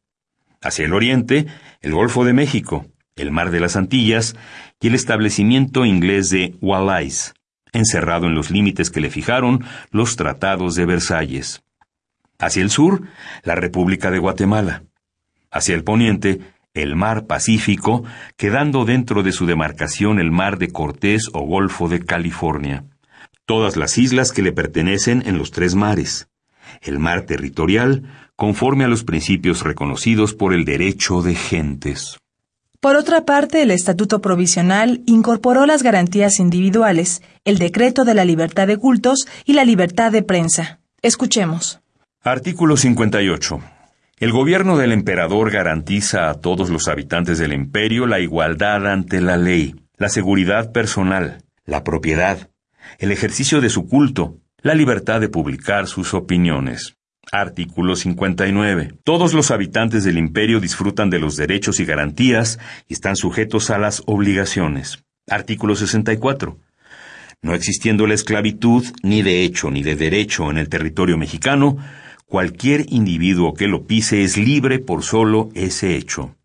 [0.61, 1.47] Hacia el oriente,
[1.81, 2.85] el Golfo de México,
[3.17, 4.37] el Mar de las Antillas
[4.79, 7.33] y el establecimiento inglés de Wallais,
[7.73, 11.63] encerrado en los límites que le fijaron los tratados de Versalles.
[12.39, 13.03] Hacia el sur,
[13.43, 14.83] la República de Guatemala.
[15.51, 16.39] Hacia el poniente,
[16.73, 18.03] el mar Pacífico,
[18.37, 22.85] quedando dentro de su demarcación el mar de Cortés o Golfo de California.
[23.45, 26.29] Todas las islas que le pertenecen en los tres mares.
[26.81, 28.03] El mar territorial,
[28.35, 32.17] conforme a los principios reconocidos por el derecho de gentes.
[32.83, 38.67] Por otra parte, el Estatuto Provisional incorporó las garantías individuales, el decreto de la libertad
[38.67, 40.81] de cultos y la libertad de prensa.
[41.01, 41.79] Escuchemos.
[42.21, 43.61] Artículo 58.
[44.17, 49.37] El gobierno del emperador garantiza a todos los habitantes del imperio la igualdad ante la
[49.37, 52.49] ley, la seguridad personal, la propiedad,
[52.99, 56.97] el ejercicio de su culto, la libertad de publicar sus opiniones.
[57.33, 58.93] Artículo 59.
[59.03, 63.77] Todos los habitantes del imperio disfrutan de los derechos y garantías y están sujetos a
[63.77, 65.03] las obligaciones.
[65.27, 66.57] Artículo 64.
[67.41, 71.77] No existiendo la esclavitud, ni de hecho ni de derecho en el territorio mexicano,
[72.33, 76.35] Cualquier individuo que lo pise es libre por solo ese hecho.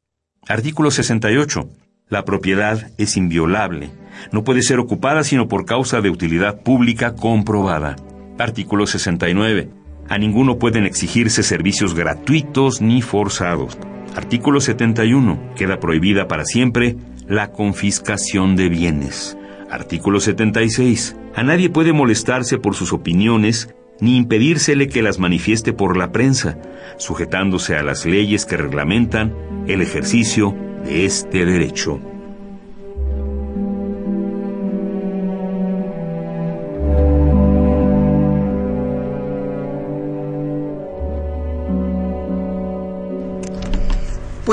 [0.46, 1.66] Artículo 68.
[2.10, 3.88] La propiedad es inviolable.
[4.30, 7.96] No puede ser ocupada sino por causa de utilidad pública comprobada.
[8.38, 9.70] Artículo 69.
[10.08, 13.76] A ninguno pueden exigirse servicios gratuitos ni forzados.
[14.16, 15.54] Artículo 71.
[15.54, 16.96] Queda prohibida para siempre
[17.26, 19.36] la confiscación de bienes.
[19.70, 21.14] Artículo 76.
[21.34, 26.56] A nadie puede molestarse por sus opiniones ni impedírsele que las manifieste por la prensa,
[26.96, 29.34] sujetándose a las leyes que reglamentan
[29.66, 32.00] el ejercicio de este derecho.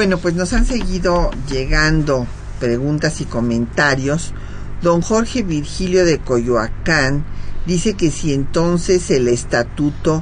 [0.06, 2.28] Bueno, pues nos han seguido llegando
[2.60, 4.34] preguntas y comentarios.
[4.84, 7.26] Don Jorge Virgilio de Coyoacán
[7.66, 10.22] dice que si entonces el estatuto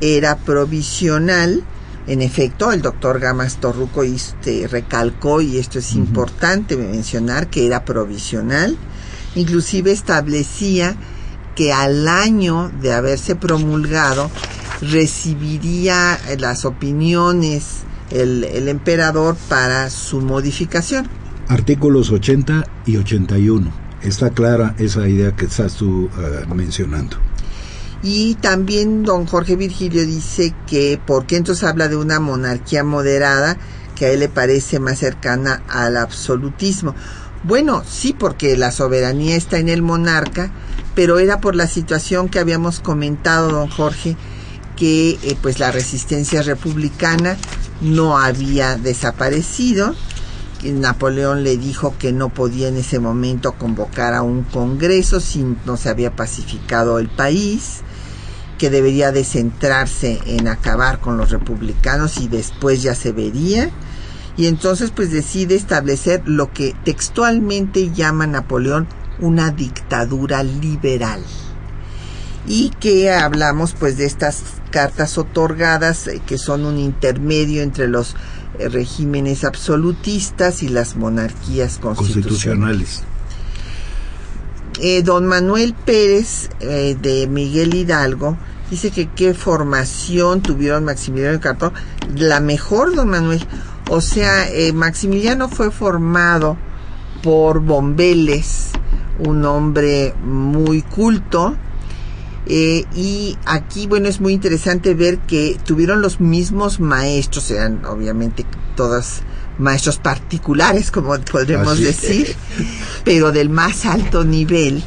[0.00, 1.62] era provisional,
[2.08, 7.84] en efecto, el doctor Gamas Torruco este, recalcó, y esto es importante mencionar, que era
[7.84, 8.76] provisional,
[9.36, 10.96] inclusive establecía
[11.54, 14.28] que al año de haberse promulgado
[14.80, 21.08] recibiría las opiniones el, el emperador para su modificación.
[21.48, 27.16] Artículos 80 y 81 está clara esa idea que estás tú eh, mencionando.
[28.02, 33.58] Y también don Jorge Virgilio dice que, ¿por qué entonces habla de una monarquía moderada
[33.94, 36.94] que a él le parece más cercana al absolutismo?
[37.42, 40.50] Bueno, sí, porque la soberanía está en el monarca,
[40.94, 44.16] pero era por la situación que habíamos comentado, don Jorge,
[44.76, 47.36] que eh, pues la resistencia republicana
[47.80, 49.94] no había desaparecido
[50.68, 55.76] Napoleón le dijo que no podía en ese momento convocar a un congreso si no
[55.76, 57.80] se había pacificado el país,
[58.58, 63.70] que debería de centrarse en acabar con los republicanos y después ya se vería.
[64.36, 68.86] Y entonces pues decide establecer lo que textualmente llama Napoleón
[69.18, 71.22] una dictadura liberal.
[72.46, 78.16] Y que hablamos pues de estas cartas otorgadas eh, que son un intermedio entre los
[78.58, 83.02] eh, regímenes absolutistas y las monarquías constitucionales.
[84.80, 88.38] Eh, don Manuel Pérez eh, de Miguel Hidalgo
[88.70, 91.72] Dice que qué formación tuvieron Maximiliano y Cartón.
[92.14, 93.44] La mejor, don Manuel.
[93.88, 96.56] O sea, eh, Maximiliano fue formado
[97.24, 98.70] por Bombeles,
[99.18, 101.56] un hombre muy culto.
[102.52, 108.44] Eh, y aquí, bueno, es muy interesante ver que tuvieron los mismos maestros, eran obviamente
[108.74, 109.22] todas
[109.60, 112.34] maestros particulares, como podremos Así decir,
[113.04, 114.82] pero del más alto nivel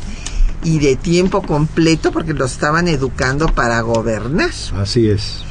[0.62, 4.52] y de tiempo completo porque los estaban educando para gobernar.
[4.76, 5.46] Así es.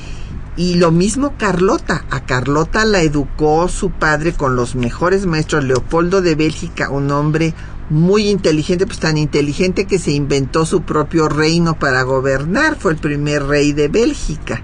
[0.55, 2.05] Y lo mismo Carlota.
[2.11, 5.65] A Carlota la educó su padre con los mejores maestros.
[5.65, 7.55] Leopoldo de Bélgica, un hombre
[7.91, 12.77] muy inteligente, pues tan inteligente que se inventó su propio reino para gobernar.
[12.77, 14.63] Fue el primer rey de Bélgica.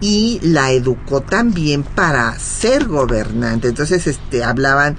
[0.00, 3.68] Y la educó también para ser gobernante.
[3.68, 4.96] Entonces, este, hablaban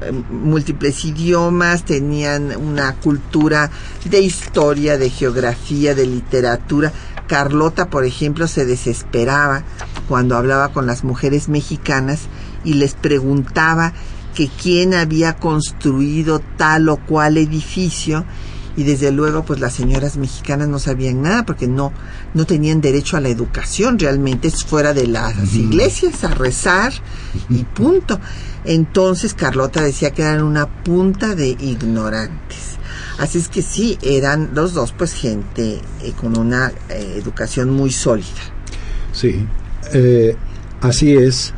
[0.00, 3.70] eh, múltiples idiomas, tenían una cultura
[4.04, 6.92] de historia, de geografía, de literatura.
[7.26, 9.62] Carlota, por ejemplo, se desesperaba
[10.08, 12.20] cuando hablaba con las mujeres mexicanas
[12.64, 13.92] y les preguntaba
[14.36, 18.24] que quién había construido tal o cual edificio
[18.76, 21.92] y desde luego pues las señoras mexicanas no sabían nada porque no
[22.34, 26.92] no tenían derecho a la educación realmente es fuera de las iglesias a rezar
[27.48, 28.20] y punto.
[28.66, 32.76] Entonces Carlota decía que eran una punta de ignorantes.
[33.18, 37.90] Así es que sí eran los dos pues gente eh, con una eh, educación muy
[37.90, 38.26] sólida.
[39.12, 39.46] Sí,
[39.94, 40.36] eh,
[40.82, 41.54] así es.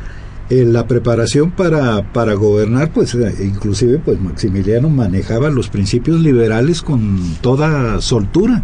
[0.49, 6.81] Eh, la preparación para, para gobernar, pues eh, inclusive pues Maximiliano manejaba los principios liberales
[6.81, 8.63] con toda soltura.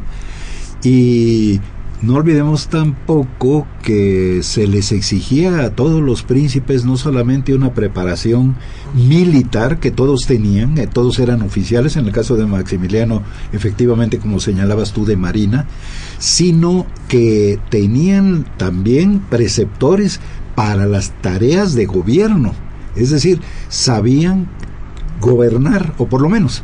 [0.84, 1.60] Y
[2.02, 8.56] no olvidemos tampoco que se les exigía a todos los príncipes no solamente una preparación
[8.94, 13.22] militar que todos tenían, eh, todos eran oficiales, en el caso de Maximiliano,
[13.54, 15.68] efectivamente, como señalabas tú, de Marina,
[16.18, 20.20] sino que tenían también preceptores
[20.56, 22.53] para las tareas de gobierno.
[22.95, 24.47] Es decir, sabían
[25.22, 26.64] gobernar, o por lo menos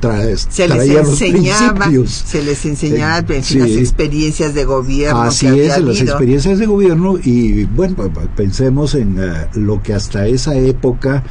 [0.00, 2.10] tra- se les enseñaba principios.
[2.12, 3.58] se les enseñaba en fin, Sí.
[3.58, 8.10] las experiencias de gobierno Así que había es, las experiencias de gobierno y bueno, pues,
[8.14, 11.24] pues, pensemos en eh, lo que hasta esa época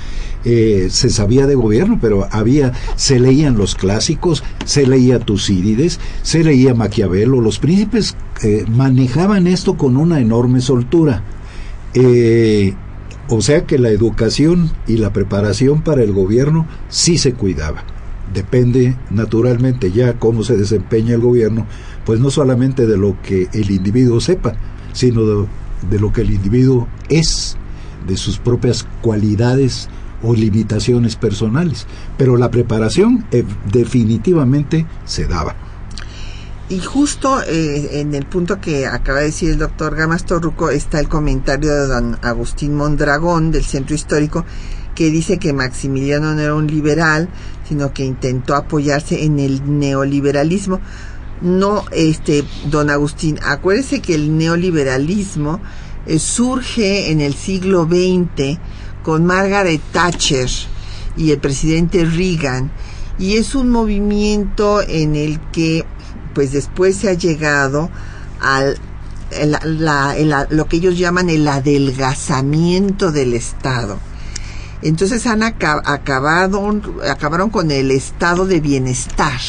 [0.45, 6.43] eh, se sabía de gobierno, pero había, se leían los clásicos, se leía Tucídides, se
[6.43, 11.23] leía Maquiavelo, los príncipes eh, manejaban esto con una enorme soltura.
[11.93, 12.73] Eh,
[13.29, 17.83] o sea que la educación y la preparación para el gobierno sí se cuidaba.
[18.33, 21.65] Depende naturalmente ya cómo se desempeña el gobierno,
[22.05, 24.53] pues no solamente de lo que el individuo sepa,
[24.93, 27.57] sino de, lo que el individuo es,
[28.07, 29.89] de sus propias cualidades
[30.23, 31.85] o limitaciones personales.
[32.17, 35.66] Pero la preparación eh, definitivamente se daba.
[36.69, 40.99] Y justo eh, en el punto que acaba de decir el doctor Gamas Torruco está
[40.99, 44.43] el comentario de don Agustín Mondragón del Centro Histórico
[44.93, 47.29] que dice que Maximiliano no era un liberal,
[47.69, 50.81] sino que intentó apoyarse en el neoliberalismo.
[51.41, 55.61] No, este, don Agustín, acuérdese que el neoliberalismo
[56.07, 58.57] eh, surge en el siglo XX
[59.03, 60.49] con Margaret Thatcher
[61.15, 62.71] y el presidente Reagan
[63.19, 65.85] y es un movimiento en el que
[66.37, 67.89] pues después se ha llegado
[68.39, 68.77] al
[69.63, 73.97] la- el- lo que ellos llaman el adelgazamiento del Estado.
[74.83, 76.61] Entonces han aca- acabado,
[77.09, 79.39] acabaron con el estado de bienestar,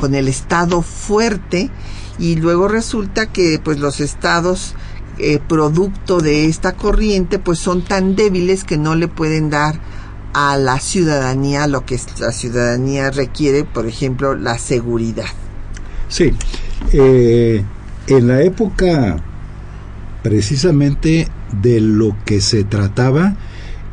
[0.00, 1.70] con el estado fuerte
[2.18, 4.74] y luego resulta que pues los estados
[5.18, 9.78] eh, producto de esta corriente pues son tan débiles que no le pueden dar
[10.32, 15.26] a la ciudadanía lo que la ciudadanía requiere, por ejemplo, la seguridad.
[16.14, 16.30] Sí,
[16.92, 17.64] eh,
[18.06, 19.16] en la época
[20.22, 21.26] precisamente
[21.60, 23.34] de lo que se trataba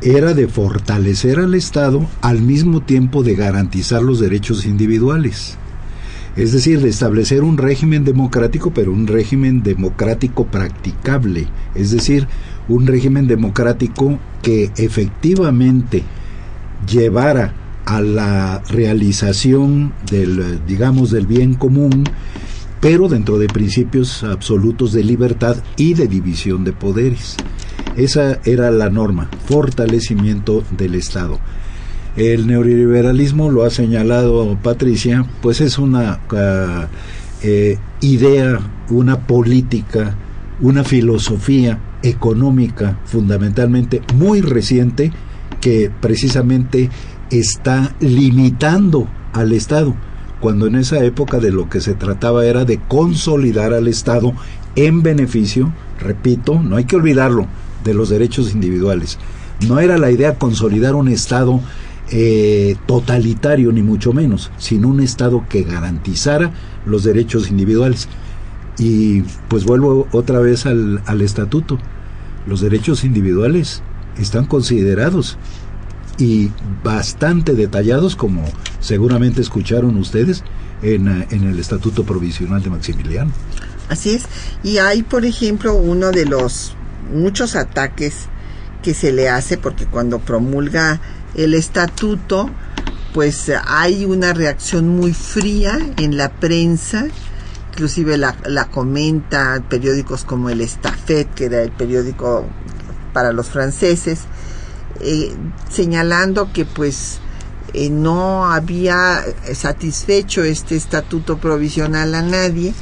[0.02, 5.58] era de fortalecer al Estado al mismo tiempo de garantizar los derechos individuales.
[6.36, 11.48] Es decir, de establecer un régimen democrático, pero un régimen democrático practicable.
[11.74, 12.28] Es decir,
[12.68, 16.04] un régimen democrático que efectivamente
[16.86, 17.52] llevara
[17.86, 22.04] a la realización del, eh, digamos, del bien común,
[22.80, 27.36] pero dentro de principios absolutos de libertad y de división de poderes.
[27.96, 31.38] Esa era la norma, fortalecimiento del Estado.
[32.16, 36.88] El neoliberalismo, lo ha señalado Patricia, pues es una ah,
[37.42, 38.60] eh, idea,
[38.90, 40.16] una política,
[40.60, 45.12] una filosofía económica fundamentalmente muy reciente
[45.60, 46.90] que precisamente
[47.32, 49.94] está limitando al Estado
[50.42, 54.32] cuando en esa época de lo que se trataba era de consolidar al Estado
[54.74, 57.46] en beneficio, repito, no hay que olvidarlo,
[57.84, 59.18] de los derechos individuales.
[59.68, 61.60] No era la idea consolidar un Estado
[62.10, 66.50] eh, totalitario, ni mucho menos, sino un Estado que garantizara
[66.86, 68.08] los derechos individuales.
[68.78, 71.78] Y pues vuelvo otra vez al, al estatuto.
[72.48, 73.84] Los derechos individuales
[74.18, 75.38] están considerados
[76.18, 76.50] y
[76.82, 78.44] bastante detallados, como
[78.80, 80.44] seguramente escucharon ustedes,
[80.82, 83.30] en, en, el Estatuto Provisional de Maximiliano.
[83.88, 84.24] Así es.
[84.62, 86.74] Y hay, por ejemplo, uno de los
[87.12, 88.26] muchos ataques
[88.82, 91.00] que se le hace, porque cuando promulga
[91.34, 92.50] el estatuto,
[93.14, 97.06] pues hay una reacción muy fría en la prensa,
[97.72, 102.46] inclusive la, la comenta periódicos como el Estafet, que era el periódico
[103.12, 104.20] para los franceses,
[105.02, 105.34] eh,
[105.70, 107.18] señalando que pues
[107.74, 109.22] eh, no había
[109.54, 112.74] satisfecho este estatuto provisional a nadie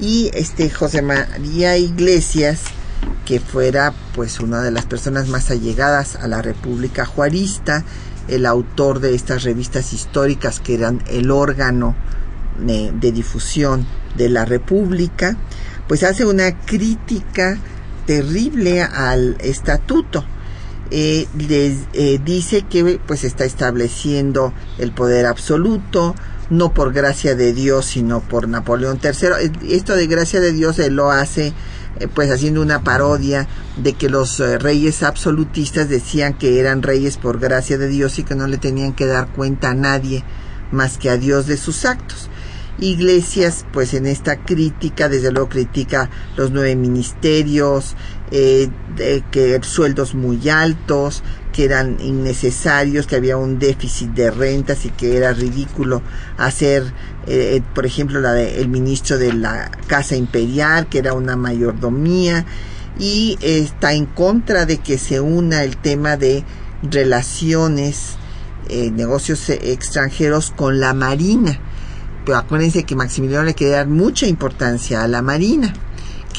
[0.00, 2.62] y este José María Iglesias
[3.24, 7.84] que fuera pues una de las personas más allegadas a la República Juarista,
[8.28, 11.94] el autor de estas revistas históricas que eran el órgano
[12.58, 13.86] de, de difusión
[14.16, 15.36] de la República,
[15.86, 17.58] pues hace una crítica
[18.06, 20.24] terrible al estatuto.
[20.90, 26.14] Eh, les eh, dice que pues está estableciendo el poder absoluto,
[26.50, 29.72] no por gracia de Dios, sino por Napoleón III.
[29.74, 31.54] Esto de gracia de Dios él lo hace
[31.98, 37.16] eh, pues haciendo una parodia de que los eh, reyes absolutistas decían que eran reyes
[37.16, 40.24] por gracia de Dios y que no le tenían que dar cuenta a nadie
[40.70, 42.28] más que a Dios de sus actos.
[42.78, 47.96] Iglesias, pues en esta crítica, desde luego critica los nueve ministerios,
[48.30, 51.22] eh, de que sueldos muy altos,
[51.52, 56.02] que eran innecesarios, que había un déficit de rentas y que era ridículo
[56.38, 56.92] hacer,
[57.26, 62.46] eh, por ejemplo, la del ministro de la Casa Imperial, que era una mayordomía,
[62.98, 66.44] y está en contra de que se una el tema de
[66.82, 68.16] relaciones,
[68.68, 71.58] eh, negocios extranjeros con la Marina.
[72.24, 75.72] Pero acuérdense que Maximiliano le quiere dar mucha importancia a la Marina,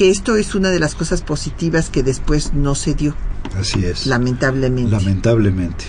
[0.02, 3.14] que esto es una de las cosas positivas que después no se dio.
[3.56, 4.06] Así es.
[4.08, 4.90] Lamentablemente.
[4.90, 5.84] Lamentablemente.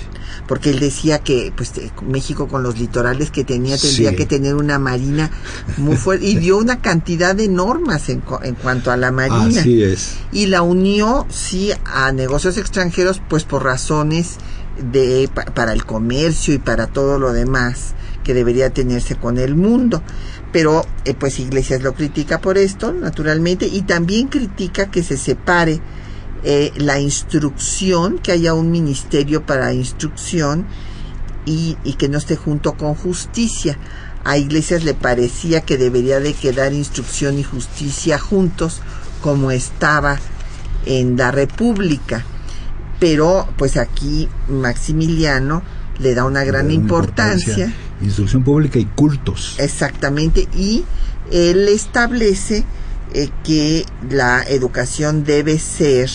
[0.48, 1.72] Porque él decía que pues
[2.08, 4.16] México con los litorales que tenía tendría Sí.
[4.16, 5.32] que tener una marina
[5.78, 9.82] muy fuerte y dio una cantidad de normas en, en cuanto a la marina Así
[9.82, 10.18] es.
[10.32, 14.36] y la unió sí a negocios extranjeros pues por razones
[14.92, 17.94] de pa- para el comercio y para todo lo demás
[18.24, 20.02] que debería tenerse con el mundo
[20.54, 25.82] pero eh, pues Iglesias lo critica por esto naturalmente y también critica que se separe
[26.44, 30.66] eh, la instrucción que haya un ministerio para instrucción
[31.46, 33.78] y, y que no esté junto con justicia
[34.24, 38.82] a Iglesias le parecía que debería de quedar instrucción y justicia juntos
[39.22, 40.18] como estaba
[40.86, 42.24] en la República.
[43.00, 45.62] Pero pues aquí Maximiliano
[46.00, 47.74] le da una gran importancia.
[48.04, 49.56] Instrucción pública y cultos.
[49.60, 50.48] Exactamente.
[50.56, 50.84] Y
[51.32, 52.66] él establece
[53.14, 56.10] eh, que la educación debe ser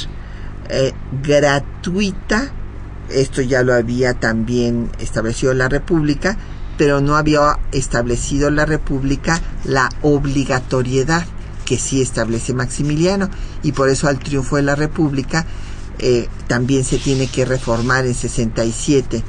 [0.68, 2.52] eh, gratuita.
[3.08, 6.36] Esto ya lo había también establecido la República,
[6.76, 11.24] pero no había establecido la República la obligatoriedad
[11.64, 13.30] que sí establece Maximiliano.
[13.62, 15.46] Y por eso al triunfo de la República
[15.98, 19.22] eh, también se tiene que reformar en 67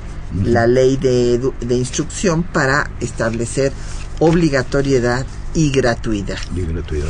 [0.43, 3.71] la ley de, de instrucción para establecer
[4.19, 6.37] obligatoriedad y gratuidad.
[6.55, 7.07] Y gratuidad.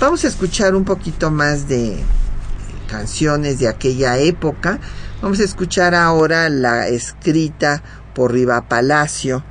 [0.00, 1.98] Vamos a escuchar un poquito más de
[2.88, 4.80] canciones de aquella época.
[5.22, 7.82] Vamos a escuchar ahora la escrita
[8.14, 9.44] por Riva Palacio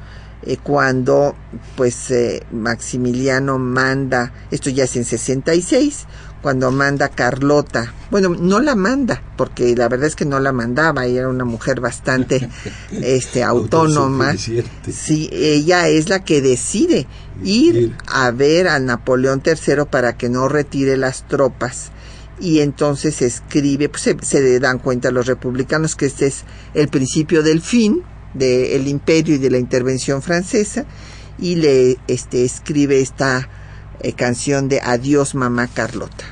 [0.46, 1.36] eh, cuando
[1.78, 6.06] pues eh, Maximiliano manda, esto ya es en 66,
[6.44, 11.06] cuando manda Carlota, bueno, no la manda, porque la verdad es que no la mandaba,
[11.06, 12.50] ella era una mujer bastante
[12.91, 14.36] este autónoma.
[14.38, 17.08] Sí, ella es la que decide
[17.44, 21.91] ir a ver a Napoleón III para que no retire las tropas.
[22.39, 27.41] Y entonces escribe, pues se, se dan cuenta los republicanos que este es el principio
[27.41, 30.86] del fin del imperio y de la intervención francesa
[31.39, 33.48] y le este, escribe esta
[34.02, 36.26] eh, canción de Adiós mamá Carlota.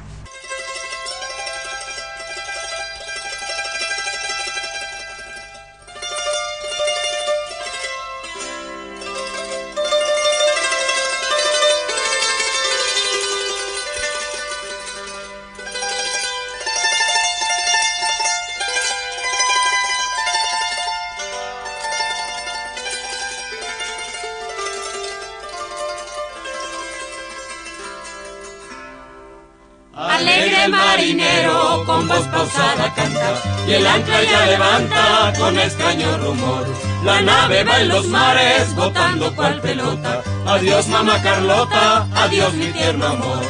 [33.71, 36.65] Y el ancla ya levanta con extraño rumor.
[37.05, 40.21] La nave va en los mares botando cual pelota.
[40.45, 43.43] Adiós mamá Carlota, adiós mi tierno amor.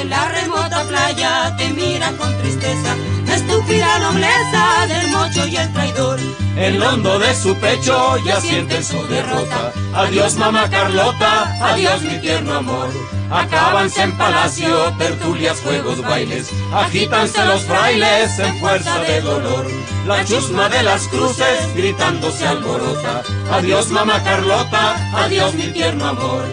[0.00, 2.96] En la remota playa te mira con tristeza
[3.36, 6.18] estúpida nobleza del mocho y el traidor.
[6.56, 9.72] En lo hondo de su pecho ya sienten su derrota.
[9.94, 12.88] Adiós mamá Carlota, adiós mi tierno amor.
[13.30, 16.50] Acábanse en palacio, tertulias, juegos, bailes.
[16.72, 19.66] Agítanse los frailes en fuerza de dolor.
[20.06, 23.22] La chusma de las cruces gritando se alborota.
[23.50, 26.44] Adiós mamá Carlota, adiós mi tierno amor.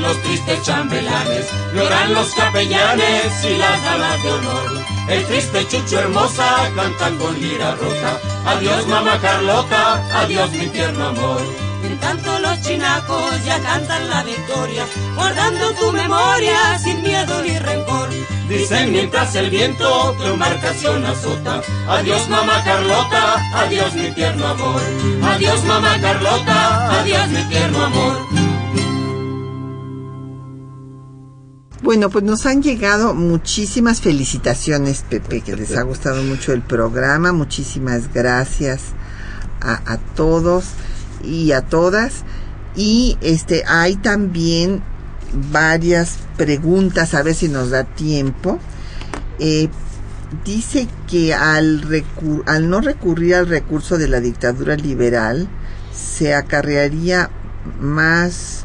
[0.00, 4.84] Los tristes chambelanes, lloran los capellanes y las damas de honor.
[5.08, 8.18] El triste Chucho hermosa canta con lira rota.
[8.46, 11.42] Adiós mamá Carlota, adiós mi tierno amor.
[11.84, 18.08] En tanto los chinacos ya cantan la victoria, guardando tu memoria sin miedo ni rencor.
[18.48, 21.60] Dicen mientras el viento tu embarcación azota.
[21.88, 24.80] Adiós mamá Carlota, adiós mi tierno amor.
[25.22, 28.29] Adiós mamá Carlota, adiós mi tierno amor.
[31.90, 37.32] Bueno, pues nos han llegado muchísimas felicitaciones, Pepe, que les ha gustado mucho el programa.
[37.32, 38.92] Muchísimas gracias
[39.60, 40.66] a, todos
[41.24, 42.22] y a todas.
[42.76, 44.84] Y este hay también
[45.50, 48.60] varias preguntas, a ver si nos da tiempo.
[49.40, 49.68] Eh,
[50.44, 51.80] dice que al
[52.70, 55.48] no recurrir al recurso de la dictadura liberal,
[55.92, 57.30] se acarrearía
[57.80, 58.64] más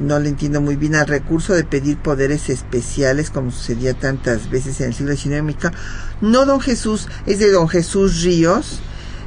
[0.00, 4.80] no le entiendo muy bien al recurso de pedir poderes especiales como sucedía tantas veces
[4.80, 5.72] en el siglo XIX.
[6.20, 8.80] No, don Jesús, es de don Jesús Ríos.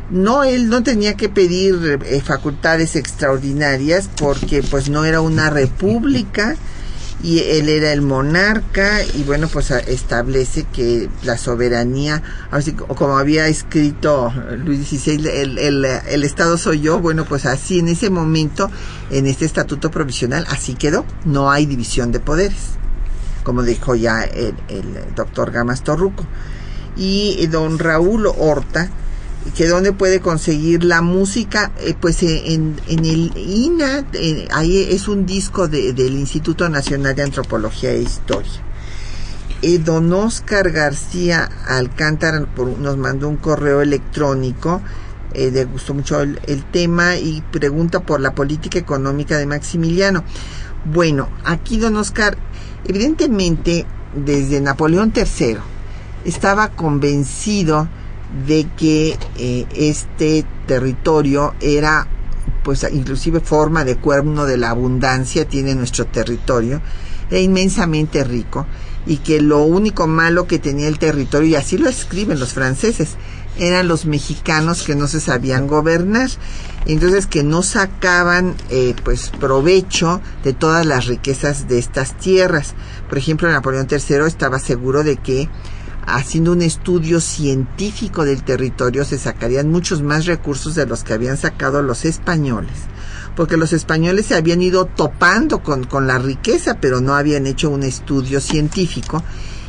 [0.10, 6.56] No, él no tenía que pedir eh, facultades extraordinarias porque pues no era una república
[7.24, 12.22] y él era el monarca y bueno pues establece que la soberanía
[12.52, 14.32] así como había escrito
[14.64, 18.70] Luis XVI el, el, el, Estado soy yo bueno pues así en ese momento
[19.10, 21.06] en este estatuto provisional así quedó.
[21.26, 22.74] No hay división de poderes
[23.44, 26.26] como dijo ya el, el doctor Gamas Torruco.
[26.96, 28.90] Y don Raúl Horta
[29.56, 34.88] que dónde puede conseguir la música eh, pues eh, en, en, el INA eh, ahí
[34.90, 38.52] es un disco de, del Instituto Nacional de Antropología e Historia.
[39.62, 42.48] Eh, don Oscar García Alcántara
[42.80, 44.82] nos mandó un correo electrónico
[45.36, 50.24] le gustó mucho el, el tema y pregunta por la política económica de Maximiliano.
[50.86, 52.38] Bueno aquí don Oscar
[52.86, 55.58] evidentemente desde Napoleón III
[56.24, 57.90] estaba convencido
[58.48, 62.08] de que eh, este territorio era
[62.64, 66.82] pues inclusive forma de cuerno de la abundancia tiene nuestro territorio
[67.30, 68.66] e inmensamente rico
[69.06, 73.18] y que lo único malo que tenía el territorio y así lo escriben los franceses
[73.58, 76.30] eran los mexicanos que no se sabían gobernar.
[76.86, 82.74] Entonces que no sacaban eh, pues provecho de todas las riquezas de estas tierras.
[83.08, 85.50] Por ejemplo Napoleón III estaba seguro de que
[86.06, 91.38] haciendo un estudio científico del territorio se sacarían muchos más recursos de los que habían
[91.38, 92.74] sacado los españoles,
[93.36, 97.70] porque los españoles se habían ido topando con, con la riqueza, pero no habían hecho
[97.70, 99.24] un estudio científico,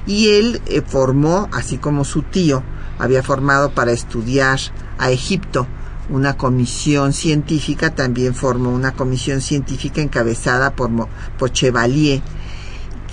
[0.07, 2.63] y él eh, formó, así como su tío
[2.99, 4.59] había formado para estudiar
[4.99, 5.67] a Egipto,
[6.11, 10.91] una comisión científica, también formó una comisión científica encabezada por,
[11.39, 12.21] por Chevalier,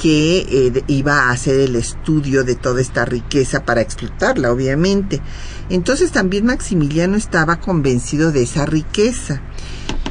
[0.01, 5.21] que eh, iba a hacer el estudio de toda esta riqueza para explotarla, obviamente.
[5.69, 9.43] Entonces también Maximiliano estaba convencido de esa riqueza,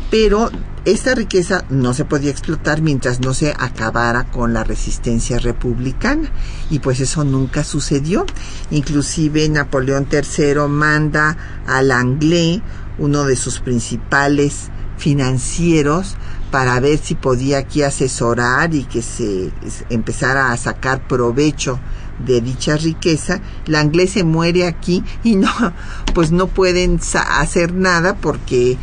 [0.09, 0.49] pero
[0.85, 6.31] esta riqueza no se podía explotar mientras no se acabara con la resistencia republicana
[6.71, 8.27] y pues eso nunca sucedió.
[8.71, 11.37] Inclusive Napoleón III manda
[11.67, 12.63] al Anglais,
[12.99, 16.17] uno de sus principales financieros,
[16.51, 19.51] para ver si podía aquí asesorar y que se
[19.89, 21.79] empezara a sacar provecho
[22.25, 25.51] de dicha riqueza, la inglés se muere aquí y no,
[26.15, 28.77] pues no pueden hacer nada porque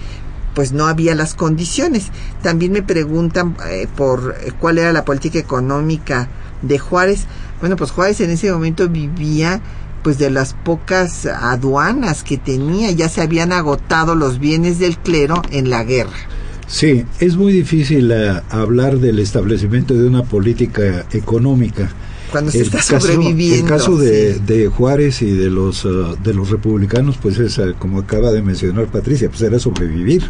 [0.54, 2.08] pues no había las condiciones.
[2.42, 6.30] También me preguntan eh, por eh, cuál era la política económica
[6.64, 7.26] de Juárez.
[7.60, 9.62] Bueno, pues Juárez en ese momento vivía
[10.04, 15.42] pues de las pocas aduanas que tenía, ya se habían agotado los bienes del clero
[15.52, 16.18] en la guerra.
[16.68, 21.90] Sí, es muy difícil uh, hablar del establecimiento de una política económica.
[22.32, 23.64] cuando se el está caso, sobreviviendo.
[23.64, 24.42] El caso de, sí.
[24.46, 28.42] de Juárez y de los uh, de los republicanos, pues es uh, como acaba de
[28.42, 30.24] mencionar Patricia, pues era sobrevivir,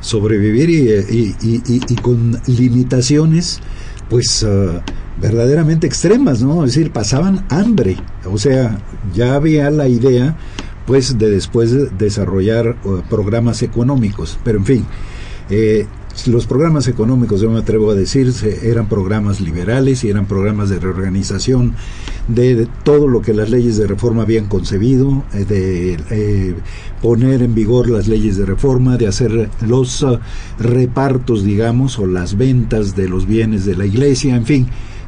[0.00, 3.60] sobrevivir y, y, y, y- y con limitaciones,
[4.10, 4.80] pues uh,
[5.20, 6.64] verdaderamente extremas, ¿no?
[6.64, 8.78] Es decir, pasaban hambre, o sea,
[9.14, 10.36] ya había la idea,
[10.86, 14.86] pues, de después de desarrollar uh, programas económicos, pero en fin.
[15.50, 15.86] Eh,
[16.26, 18.32] los programas económicos, yo me atrevo a decir,
[18.62, 21.74] eran programas liberales y eran programas de reorganización
[22.26, 26.54] de, de todo lo que las leyes de reforma habían concebido, eh, de eh,
[27.00, 30.20] poner en vigor las leyes de reforma, de hacer los ah,
[30.58, 34.66] repartos, digamos, o las ventas de los bienes de la iglesia, en fin,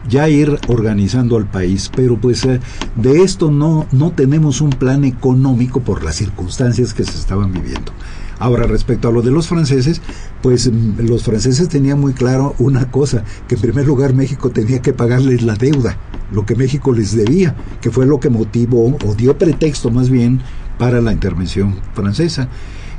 [0.09, 2.61] ya ir organizando al país, pero pues eh,
[2.97, 7.93] de esto no, no tenemos un plan económico por las circunstancias que se estaban viviendo.
[8.41, 10.01] Ahora, respecto a lo de los franceses,
[10.43, 14.80] pues mm, los franceses tenían muy claro una cosa, que en primer lugar México tenía
[14.80, 15.99] que pagarles la deuda,
[16.32, 20.41] lo que México les debía, que fue lo que motivó o dio pretexto más bien
[20.78, 22.49] para la intervención francesa.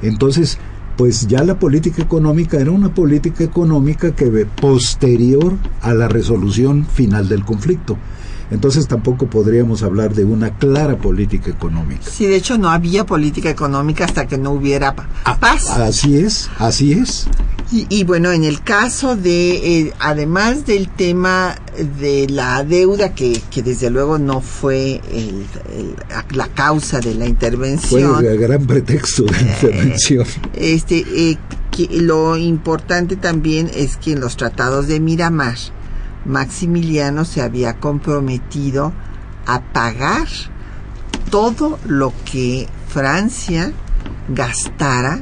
[0.04, 0.60] Entonces,
[0.96, 7.28] pues ya la política económica era una política económica que posterior a la resolución final
[7.28, 7.98] del conflicto.
[8.52, 12.02] Entonces tampoco podríamos hablar de una clara política económica.
[12.12, 14.94] Sí, de hecho no había política económica hasta que no hubiera
[15.24, 15.70] Ah, paz.
[15.70, 17.28] Así es, así es.
[17.72, 21.56] Y, y bueno, en el caso de, eh, además del tema
[22.00, 25.96] de la deuda, que, que desde luego no fue el- el-
[26.36, 30.26] la causa de la Fue intervención, el gran pretexto de intervención.
[30.54, 31.38] este, eh,
[31.72, 35.56] que lo importante también es que en los tratados de Miramar,
[36.26, 38.94] Maximiliano se había comprometido
[39.46, 40.28] a pagar
[41.30, 43.72] todo lo que Francia
[44.30, 45.22] gastara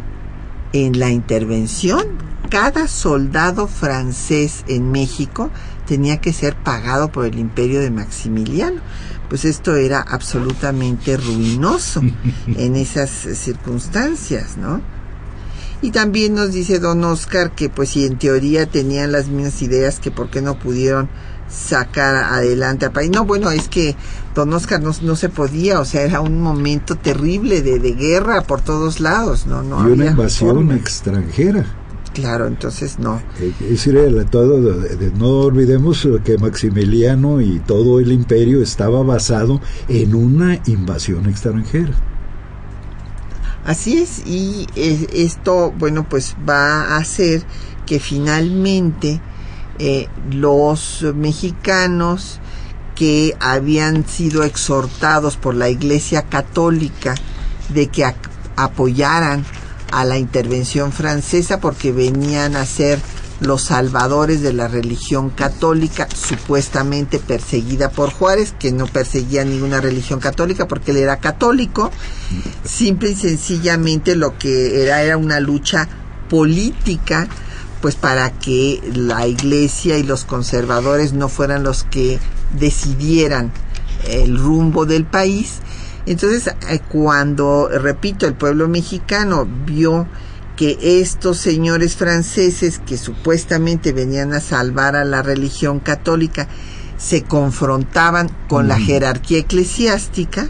[0.74, 2.30] en la intervención.
[2.50, 5.52] Cada soldado francés en México
[5.86, 8.82] tenía que ser pagado por el imperio de Maximiliano.
[9.30, 12.02] Pues esto era absolutamente ruinoso
[12.48, 14.82] en esas circunstancias, ¿no?
[15.82, 20.00] Y también nos dice don Oscar que pues si en teoría tenían las mismas ideas
[20.00, 21.10] que por qué no pudieron
[21.50, 23.10] sacar adelante al país.
[23.10, 23.96] No, bueno, es que
[24.36, 28.42] don Oscar no, no se podía, o sea, era un momento terrible de, de guerra
[28.42, 29.64] por todos lados, ¿no?
[29.64, 30.76] no y una invasión forma.
[30.76, 31.66] extranjera.
[32.14, 33.22] Claro, entonces no.
[33.40, 34.60] Eh, Es decir, todo,
[35.18, 41.94] no olvidemos que Maximiliano y todo el imperio estaba basado en una invasión extranjera.
[43.66, 47.44] Así es, y eh, esto, bueno, pues va a hacer
[47.86, 49.22] que finalmente
[49.80, 52.40] eh, los mexicanos
[52.96, 57.16] que habían sido exhortados por la Iglesia Católica
[57.70, 58.14] de que
[58.56, 59.46] apoyaran
[59.92, 63.00] a la intervención francesa porque venían a ser
[63.40, 70.20] los salvadores de la religión católica, supuestamente perseguida por Juárez, que no perseguía ninguna religión
[70.20, 71.92] católica porque él era católico,
[72.64, 75.88] simple y sencillamente lo que era era una lucha
[76.30, 77.28] política
[77.82, 82.20] pues para que la iglesia y los conservadores no fueran los que
[82.58, 83.52] decidieran
[84.10, 85.60] el rumbo del país.
[86.06, 90.08] Entonces, eh, cuando, repito, el pueblo mexicano vio
[90.60, 96.50] que estos señores franceses que supuestamente venían a salvar a la religión católica
[96.98, 100.50] se confrontaban con la jerarquía eclesiástica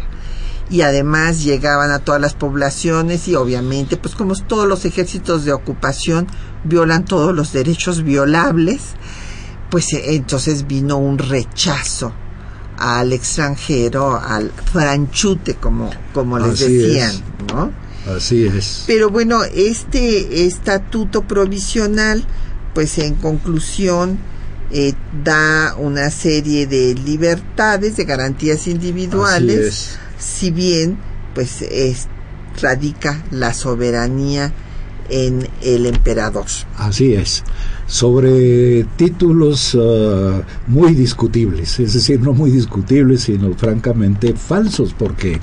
[0.72, 5.54] y además llegaban a todas las poblaciones y obviamente pues como todos los ejércitos de
[5.54, 6.26] ocupación
[6.64, 8.96] violan todos los derechos violables
[9.70, 12.12] pues eh, entonces vino un rechazo
[12.80, 17.54] al extranjero al franchute como como les Así decían es.
[17.54, 18.84] no Así es.
[18.88, 22.24] pero bueno, este estatuto provisional,
[22.74, 24.18] pues en conclusión,
[24.72, 24.94] eh,
[25.24, 30.98] da una serie de libertades, de garantías individuales, si bien,
[31.34, 32.08] pues es,
[32.62, 34.54] radica la soberanía
[35.10, 36.46] en el emperador.
[36.78, 37.44] Así es.
[37.88, 45.40] Sobre títulos ah, muy discutibles, es decir, no muy discutibles, sino francamente falsos, porque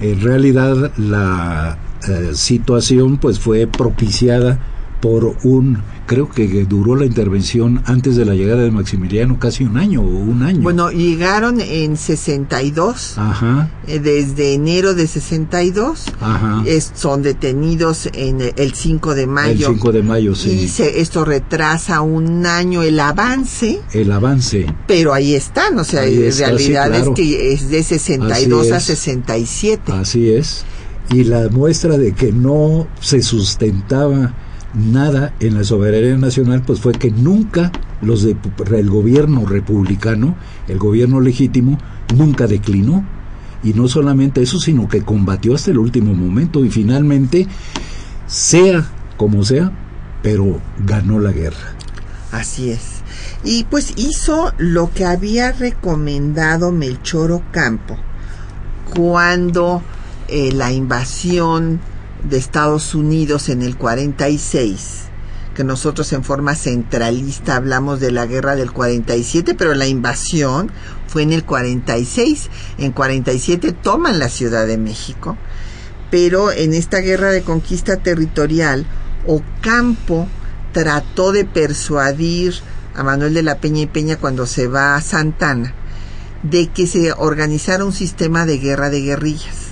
[0.00, 1.78] en realidad la
[2.08, 4.58] eh, situación pues fue propiciada
[5.00, 9.76] por un, creo que duró la intervención antes de la llegada de Maximiliano casi un
[9.76, 10.62] año o un año.
[10.62, 16.62] Bueno, llegaron en 62, Ajá, eh, desde enero de 62, ajá.
[16.66, 19.66] es- son detenidos en el- el 5 de el mayo.
[19.68, 20.68] 5 de mayo, y sí.
[20.68, 24.64] se- esto retrasa un año el avance, El avance.
[24.86, 26.94] pero ahí están, o sea, en realidad sí, claro.
[26.94, 28.84] es que es de 62 Así a es.
[28.84, 29.92] 67.
[29.92, 30.64] Así es.
[31.10, 34.34] Y la muestra de que no se sustentaba
[34.74, 38.36] nada en la soberanía nacional pues fue que nunca los de,
[38.76, 40.36] el gobierno republicano,
[40.68, 41.78] el gobierno legítimo,
[42.16, 43.04] nunca declinó.
[43.62, 47.46] Y no solamente eso, sino que combatió hasta el último momento y finalmente,
[48.26, 48.86] sea
[49.16, 49.72] como sea,
[50.22, 51.74] pero ganó la guerra.
[52.30, 53.02] Así es.
[53.42, 57.96] Y pues hizo lo que había recomendado Melchor Ocampo
[58.94, 59.82] cuando
[60.28, 61.80] eh, la invasión
[62.28, 65.02] de Estados Unidos en el 46,
[65.54, 70.70] que nosotros en forma centralista hablamos de la guerra del 47, pero la invasión
[71.06, 72.48] fue en el 46.
[72.78, 75.36] En 47 toman la Ciudad de México,
[76.10, 78.86] pero en esta guerra de conquista territorial,
[79.26, 80.26] Ocampo
[80.72, 82.54] trató de persuadir
[82.94, 85.74] a Manuel de la Peña y Peña cuando se va a Santana
[86.42, 89.63] de que se organizara un sistema de guerra de guerrillas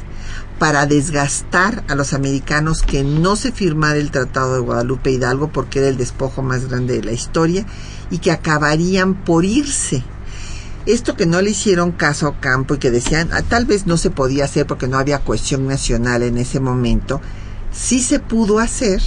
[0.62, 5.80] para desgastar a los americanos que no se firmara el Tratado de Guadalupe Hidalgo porque
[5.80, 7.66] era el despojo más grande de la historia
[8.12, 10.04] y que acabarían por irse.
[10.86, 13.96] Esto que no le hicieron caso a Campo y que decían ah, tal vez no
[13.96, 17.20] se podía hacer porque no había cohesión nacional en ese momento,
[17.72, 19.02] sí se pudo hacer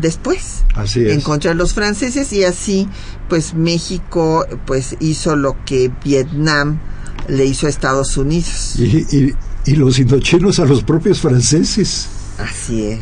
[0.00, 2.88] después así en contra de los franceses y así
[3.28, 6.80] pues México pues hizo lo que Vietnam
[7.28, 8.74] le hizo a Estados Unidos.
[8.78, 9.36] Y, y,
[9.76, 12.08] los indochinos a los propios franceses.
[12.38, 13.00] Así es.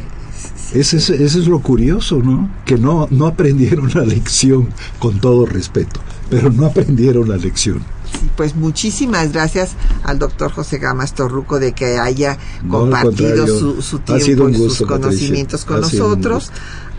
[0.75, 2.51] Ese es, eso es lo curioso, ¿no?
[2.65, 7.85] Que no, no aprendieron la lección, con todo respeto, pero no aprendieron la lección.
[8.13, 12.39] Sí, pues muchísimas gracias al doctor José Gamas Torruco de que haya
[12.69, 16.51] compartido su, su, tiempo y sus conocimientos con nosotros,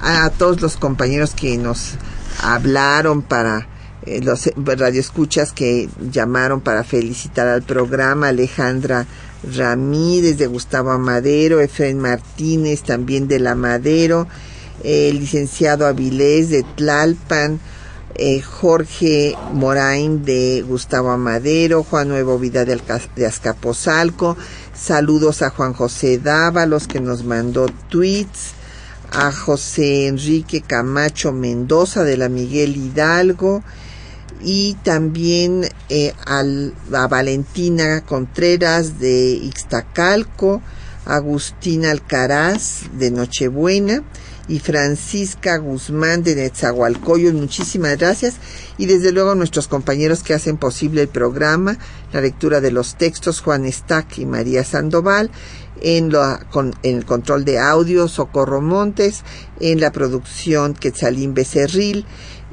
[0.01, 1.95] a todos los compañeros que nos
[2.41, 3.68] hablaron para
[4.08, 9.05] eh, los radioescuchas que llamaron para felicitar al programa, Alejandra
[9.53, 14.28] Ramírez de Gustavo Amadero, Efraín Martínez también de la Madero,
[14.82, 17.60] el licenciado Avilés de Tlalpan,
[18.16, 22.82] eh, Jorge Morain de Gustavo Amadero, Juan Nuevo Vida de,
[23.14, 24.38] de Azcapotzalco,
[24.74, 28.53] saludos a Juan José Dávalos que nos mandó tweets,
[29.12, 33.64] a José Enrique Camacho Mendoza de la Miguel Hidalgo
[34.42, 40.62] y también eh, a Valentina Contreras de Ixtacalco,
[41.06, 44.04] Agustina Alcaraz de Nochebuena
[44.48, 47.34] y Francisca Guzmán de Netzahualcoyo.
[47.34, 48.36] Muchísimas gracias.
[48.78, 51.78] Y desde luego nuestros compañeros que hacen posible el programa,
[52.14, 55.32] la lectura de los textos, Juan Stack y María Sandoval,
[55.82, 56.12] en,
[56.52, 59.24] con, en el control de audio, Socorro Montes,
[59.60, 62.06] en la producción Quetzalín Becerril,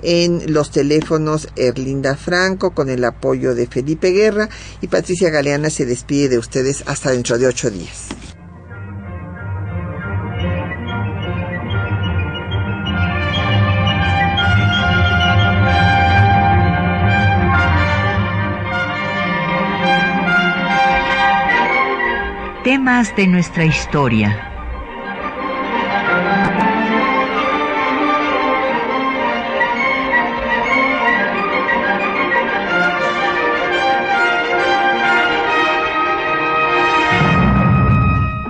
[0.02, 4.48] en los teléfonos Erlinda Franco con el apoyo de Felipe Guerra
[4.80, 8.08] y Patricia Galeana se despide de ustedes hasta dentro de ocho días.
[22.64, 24.53] Temas de nuestra historia.